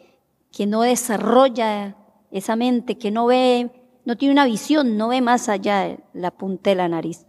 que 0.51 0.67
no 0.67 0.83
desarrolla 0.83 1.97
esa 2.31 2.55
mente, 2.55 2.99
que 2.99 3.11
no 3.11 3.25
ve, 3.25 3.71
no 4.05 4.19
tiene 4.19 4.33
una 4.33 4.45
visión, 4.45 4.99
no 4.99 5.09
ve 5.09 5.23
más 5.23 5.49
allá 5.49 5.97
la 6.13 6.31
punta 6.31 6.69
de 6.69 6.77
la 6.77 6.91
nariz. 6.91 7.25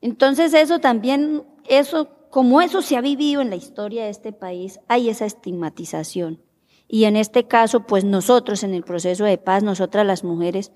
Entonces 0.00 0.54
eso 0.54 0.80
también, 0.80 1.44
eso, 1.68 2.08
como 2.30 2.60
eso 2.60 2.82
se 2.82 2.96
ha 2.96 3.00
vivido 3.00 3.42
en 3.42 3.50
la 3.50 3.56
historia 3.56 4.06
de 4.06 4.10
este 4.10 4.32
país, 4.32 4.80
hay 4.88 5.08
esa 5.08 5.26
estigmatización. 5.26 6.49
Y 6.92 7.04
en 7.04 7.16
este 7.16 7.46
caso, 7.46 7.86
pues 7.86 8.04
nosotros 8.04 8.64
en 8.64 8.74
el 8.74 8.82
proceso 8.82 9.24
de 9.24 9.38
paz, 9.38 9.62
nosotras 9.62 10.04
las 10.04 10.24
mujeres, 10.24 10.72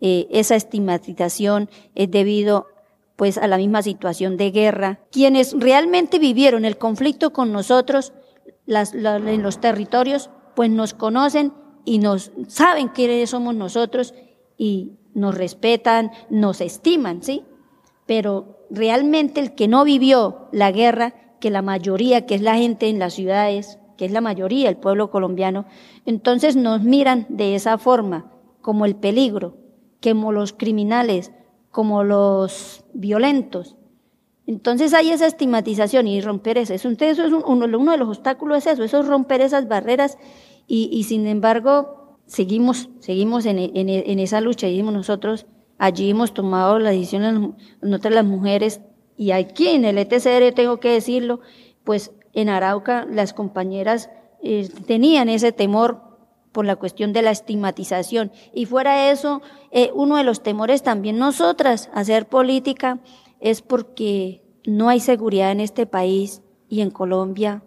eh, 0.00 0.26
esa 0.30 0.56
estigmatización 0.56 1.68
es 1.94 2.10
debido 2.10 2.68
pues 3.16 3.36
a 3.36 3.46
la 3.46 3.58
misma 3.58 3.82
situación 3.82 4.38
de 4.38 4.52
guerra. 4.52 5.00
Quienes 5.12 5.52
realmente 5.52 6.18
vivieron 6.18 6.64
el 6.64 6.78
conflicto 6.78 7.34
con 7.34 7.52
nosotros 7.52 8.14
en 8.66 9.42
los 9.42 9.60
territorios, 9.60 10.30
pues 10.56 10.70
nos 10.70 10.94
conocen 10.94 11.52
y 11.84 11.98
nos 11.98 12.32
saben 12.48 12.88
quiénes 12.88 13.28
somos 13.28 13.54
nosotros 13.54 14.14
y 14.56 14.92
nos 15.12 15.34
respetan, 15.34 16.10
nos 16.30 16.62
estiman, 16.62 17.22
¿sí? 17.22 17.44
Pero 18.06 18.64
realmente 18.70 19.40
el 19.40 19.54
que 19.54 19.68
no 19.68 19.84
vivió 19.84 20.48
la 20.52 20.70
guerra, 20.72 21.36
que 21.38 21.50
la 21.50 21.60
mayoría, 21.60 22.24
que 22.24 22.36
es 22.36 22.40
la 22.40 22.54
gente 22.54 22.88
en 22.88 22.98
las 22.98 23.12
ciudades, 23.12 23.78
que 24.00 24.06
es 24.06 24.12
la 24.12 24.22
mayoría 24.22 24.70
el 24.70 24.78
pueblo 24.78 25.10
colombiano, 25.10 25.66
entonces 26.06 26.56
nos 26.56 26.82
miran 26.82 27.26
de 27.28 27.54
esa 27.54 27.76
forma, 27.76 28.32
como 28.62 28.86
el 28.86 28.96
peligro, 28.96 29.58
como 30.02 30.32
los 30.32 30.54
criminales, 30.54 31.32
como 31.70 32.02
los 32.02 32.82
violentos. 32.94 33.76
Entonces 34.46 34.94
hay 34.94 35.10
esa 35.10 35.26
estigmatización 35.26 36.06
y 36.06 36.18
romper 36.22 36.56
eso. 36.56 36.72
Entonces 36.72 37.18
eso 37.18 37.26
es 37.26 37.44
uno, 37.44 37.66
de 37.66 37.98
los 37.98 38.08
obstáculos 38.08 38.56
es 38.56 38.68
eso, 38.68 38.84
eso 38.84 39.00
es 39.00 39.06
romper 39.06 39.42
esas 39.42 39.68
barreras 39.68 40.16
y, 40.66 41.04
sin 41.04 41.26
embargo 41.26 42.16
seguimos, 42.24 42.88
seguimos 43.00 43.44
en, 43.44 43.58
esa 43.58 44.40
lucha 44.40 44.66
y 44.66 44.82
nosotros 44.82 45.44
allí 45.76 46.08
hemos 46.08 46.32
tomado 46.32 46.78
la 46.78 46.88
decisión 46.88 47.54
nosotras 47.82 48.14
las 48.14 48.24
mujeres 48.24 48.80
y 49.18 49.32
aquí 49.32 49.68
en 49.68 49.84
el 49.84 49.98
ETCR 49.98 50.54
tengo 50.54 50.80
que 50.80 50.88
decirlo, 50.88 51.40
pues 51.84 52.12
en 52.32 52.48
Arauca 52.48 53.06
las 53.10 53.32
compañeras 53.32 54.10
eh, 54.42 54.68
tenían 54.86 55.28
ese 55.28 55.52
temor 55.52 56.10
por 56.52 56.64
la 56.64 56.76
cuestión 56.76 57.12
de 57.12 57.22
la 57.22 57.30
estigmatización. 57.30 58.32
Y 58.52 58.66
fuera 58.66 59.10
eso, 59.10 59.42
eh, 59.70 59.90
uno 59.94 60.16
de 60.16 60.24
los 60.24 60.42
temores 60.42 60.82
también 60.82 61.18
nosotras 61.18 61.90
hacer 61.94 62.26
política 62.26 62.98
es 63.40 63.62
porque 63.62 64.42
no 64.66 64.88
hay 64.88 65.00
seguridad 65.00 65.52
en 65.52 65.60
este 65.60 65.86
país 65.86 66.42
y 66.68 66.80
en 66.80 66.90
Colombia 66.90 67.62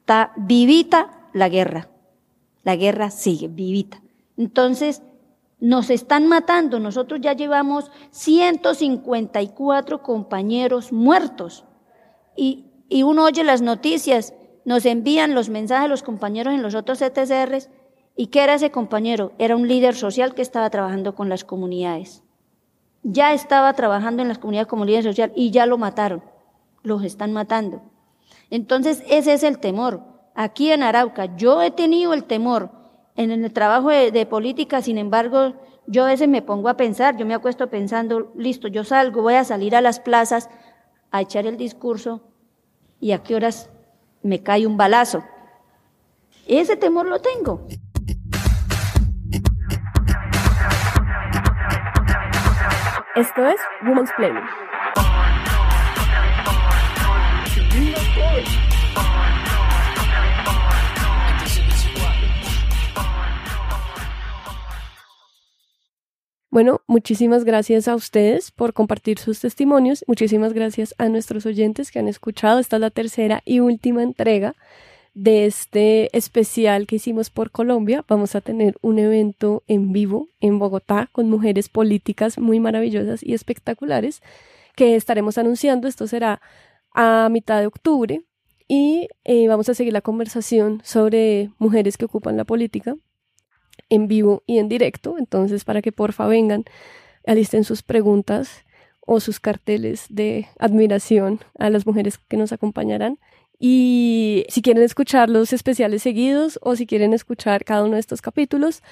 está 0.00 0.32
vivita 0.36 1.28
la 1.32 1.48
guerra. 1.48 1.88
La 2.62 2.76
guerra 2.76 3.10
sigue 3.10 3.48
vivita. 3.48 4.02
Entonces, 4.36 5.02
nos 5.60 5.90
están 5.90 6.28
matando. 6.28 6.78
Nosotros 6.80 7.20
ya 7.20 7.32
llevamos 7.32 7.90
154 8.10 10.02
compañeros 10.02 10.92
muertos. 10.92 11.64
Y 12.36 12.65
y 12.88 13.02
uno 13.02 13.24
oye 13.24 13.44
las 13.44 13.62
noticias, 13.62 14.34
nos 14.64 14.84
envían 14.86 15.34
los 15.34 15.48
mensajes 15.48 15.86
a 15.86 15.88
los 15.88 16.02
compañeros 16.02 16.54
en 16.54 16.62
los 16.62 16.74
otros 16.74 17.00
ETCRs. 17.02 17.70
¿Y 18.16 18.28
qué 18.28 18.42
era 18.42 18.54
ese 18.54 18.70
compañero? 18.70 19.32
Era 19.38 19.56
un 19.56 19.68
líder 19.68 19.94
social 19.94 20.34
que 20.34 20.42
estaba 20.42 20.70
trabajando 20.70 21.14
con 21.14 21.28
las 21.28 21.44
comunidades. 21.44 22.22
Ya 23.02 23.32
estaba 23.32 23.72
trabajando 23.74 24.22
en 24.22 24.28
las 24.28 24.38
comunidades 24.38 24.68
como 24.68 24.84
líder 24.84 25.04
social 25.04 25.32
y 25.36 25.50
ya 25.50 25.66
lo 25.66 25.78
mataron. 25.78 26.24
Los 26.82 27.04
están 27.04 27.32
matando. 27.32 27.82
Entonces, 28.50 29.04
ese 29.08 29.34
es 29.34 29.42
el 29.42 29.58
temor. 29.58 30.02
Aquí 30.34 30.70
en 30.70 30.82
Arauca, 30.82 31.36
yo 31.36 31.62
he 31.62 31.70
tenido 31.70 32.12
el 32.12 32.24
temor 32.24 32.70
en 33.16 33.30
el 33.30 33.52
trabajo 33.52 33.90
de, 33.90 34.10
de 34.10 34.26
política, 34.26 34.82
sin 34.82 34.98
embargo, 34.98 35.54
yo 35.86 36.04
a 36.04 36.08
veces 36.08 36.28
me 36.28 36.42
pongo 36.42 36.68
a 36.68 36.76
pensar, 36.76 37.16
yo 37.16 37.24
me 37.24 37.34
acuesto 37.34 37.70
pensando, 37.70 38.32
listo, 38.34 38.68
yo 38.68 38.84
salgo, 38.84 39.22
voy 39.22 39.34
a 39.34 39.44
salir 39.44 39.74
a 39.74 39.80
las 39.80 40.00
plazas 40.00 40.50
a 41.10 41.22
echar 41.22 41.46
el 41.46 41.56
discurso, 41.56 42.22
y 43.00 43.12
a 43.12 43.22
qué 43.22 43.34
horas 43.34 43.70
me 44.22 44.42
cae 44.42 44.66
un 44.66 44.76
balazo. 44.76 45.24
Ese 46.46 46.76
temor 46.76 47.06
lo 47.06 47.20
tengo. 47.20 47.66
Esto 53.14 53.46
es 53.46 53.56
Women's 53.82 54.12
Play. 54.16 54.32
Bueno, 66.56 66.80
muchísimas 66.86 67.44
gracias 67.44 67.86
a 67.86 67.94
ustedes 67.94 68.50
por 68.50 68.72
compartir 68.72 69.18
sus 69.18 69.40
testimonios. 69.40 70.02
Muchísimas 70.08 70.54
gracias 70.54 70.94
a 70.96 71.10
nuestros 71.10 71.44
oyentes 71.44 71.90
que 71.90 71.98
han 71.98 72.08
escuchado. 72.08 72.60
Esta 72.60 72.76
es 72.76 72.80
la 72.80 72.88
tercera 72.88 73.42
y 73.44 73.60
última 73.60 74.02
entrega 74.02 74.54
de 75.12 75.44
este 75.44 76.16
especial 76.16 76.86
que 76.86 76.96
hicimos 76.96 77.28
por 77.28 77.50
Colombia. 77.50 78.06
Vamos 78.08 78.34
a 78.34 78.40
tener 78.40 78.78
un 78.80 78.98
evento 78.98 79.64
en 79.66 79.92
vivo 79.92 80.30
en 80.40 80.58
Bogotá 80.58 81.10
con 81.12 81.28
mujeres 81.28 81.68
políticas 81.68 82.38
muy 82.38 82.58
maravillosas 82.58 83.22
y 83.22 83.34
espectaculares 83.34 84.22
que 84.74 84.96
estaremos 84.96 85.36
anunciando. 85.36 85.88
Esto 85.88 86.06
será 86.06 86.40
a 86.94 87.28
mitad 87.30 87.60
de 87.60 87.66
octubre 87.66 88.22
y 88.66 89.08
eh, 89.24 89.46
vamos 89.46 89.68
a 89.68 89.74
seguir 89.74 89.92
la 89.92 90.00
conversación 90.00 90.80
sobre 90.84 91.50
mujeres 91.58 91.98
que 91.98 92.06
ocupan 92.06 92.38
la 92.38 92.44
política 92.44 92.96
en 93.88 94.08
vivo 94.08 94.42
y 94.46 94.58
en 94.58 94.68
directo. 94.68 95.16
Entonces, 95.18 95.64
para 95.64 95.82
que 95.82 95.92
porfa 95.92 96.26
vengan, 96.26 96.64
alisten 97.26 97.64
sus 97.64 97.82
preguntas 97.82 98.64
o 99.00 99.20
sus 99.20 99.40
carteles 99.40 100.06
de 100.08 100.48
admiración 100.58 101.40
a 101.58 101.70
las 101.70 101.86
mujeres 101.86 102.18
que 102.18 102.36
nos 102.36 102.52
acompañarán. 102.52 103.18
Y 103.58 104.44
si 104.48 104.60
quieren 104.60 104.82
escuchar 104.82 105.30
los 105.30 105.52
especiales 105.52 106.02
seguidos 106.02 106.58
o 106.62 106.76
si 106.76 106.86
quieren 106.86 107.14
escuchar 107.14 107.64
cada 107.64 107.84
uno 107.84 107.94
de 107.94 108.00
estos 108.00 108.20
capítulos, 108.20 108.82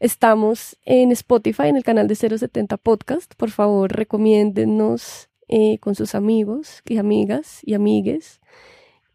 estamos 0.00 0.78
en 0.84 1.12
Spotify, 1.12 1.68
en 1.68 1.76
el 1.76 1.84
canal 1.84 2.08
de 2.08 2.14
070 2.14 2.76
Podcast. 2.78 3.34
Por 3.34 3.50
favor, 3.50 3.92
recomiéndennos 3.92 5.28
eh, 5.48 5.78
con 5.78 5.94
sus 5.94 6.14
amigos 6.14 6.82
y 6.86 6.96
amigas 6.96 7.60
y 7.64 7.74
amigues. 7.74 8.40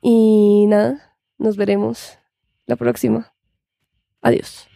Y 0.02 0.66
nada, 0.68 1.16
nos 1.38 1.58
veremos 1.58 2.20
la 2.66 2.76
próxima. 2.76 3.34
Adiós. 4.22 4.70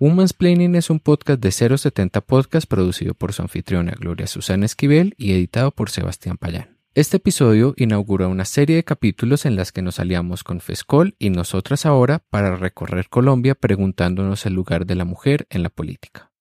Woman's 0.00 0.32
Planning 0.32 0.74
es 0.74 0.90
un 0.90 0.98
podcast 0.98 1.40
de 1.40 1.52
070 1.52 2.20
Podcast 2.22 2.68
producido 2.68 3.14
por 3.14 3.32
su 3.32 3.42
anfitriona 3.42 3.92
Gloria 3.92 4.26
Susana 4.26 4.66
Esquivel 4.66 5.14
y 5.16 5.32
editado 5.32 5.70
por 5.70 5.88
Sebastián 5.88 6.36
Payán. 6.36 6.76
Este 6.94 7.18
episodio 7.18 7.74
inaugura 7.76 8.26
una 8.26 8.44
serie 8.44 8.74
de 8.74 8.82
capítulos 8.82 9.46
en 9.46 9.54
las 9.54 9.70
que 9.70 9.82
nos 9.82 10.00
aliamos 10.00 10.42
con 10.42 10.60
FESCOL 10.60 11.14
y 11.20 11.30
nosotras 11.30 11.86
ahora 11.86 12.24
para 12.28 12.56
recorrer 12.56 13.08
Colombia 13.08 13.54
preguntándonos 13.54 14.46
el 14.46 14.54
lugar 14.54 14.84
de 14.84 14.96
la 14.96 15.04
mujer 15.04 15.46
en 15.48 15.62
la 15.62 15.70
política. 15.70 16.32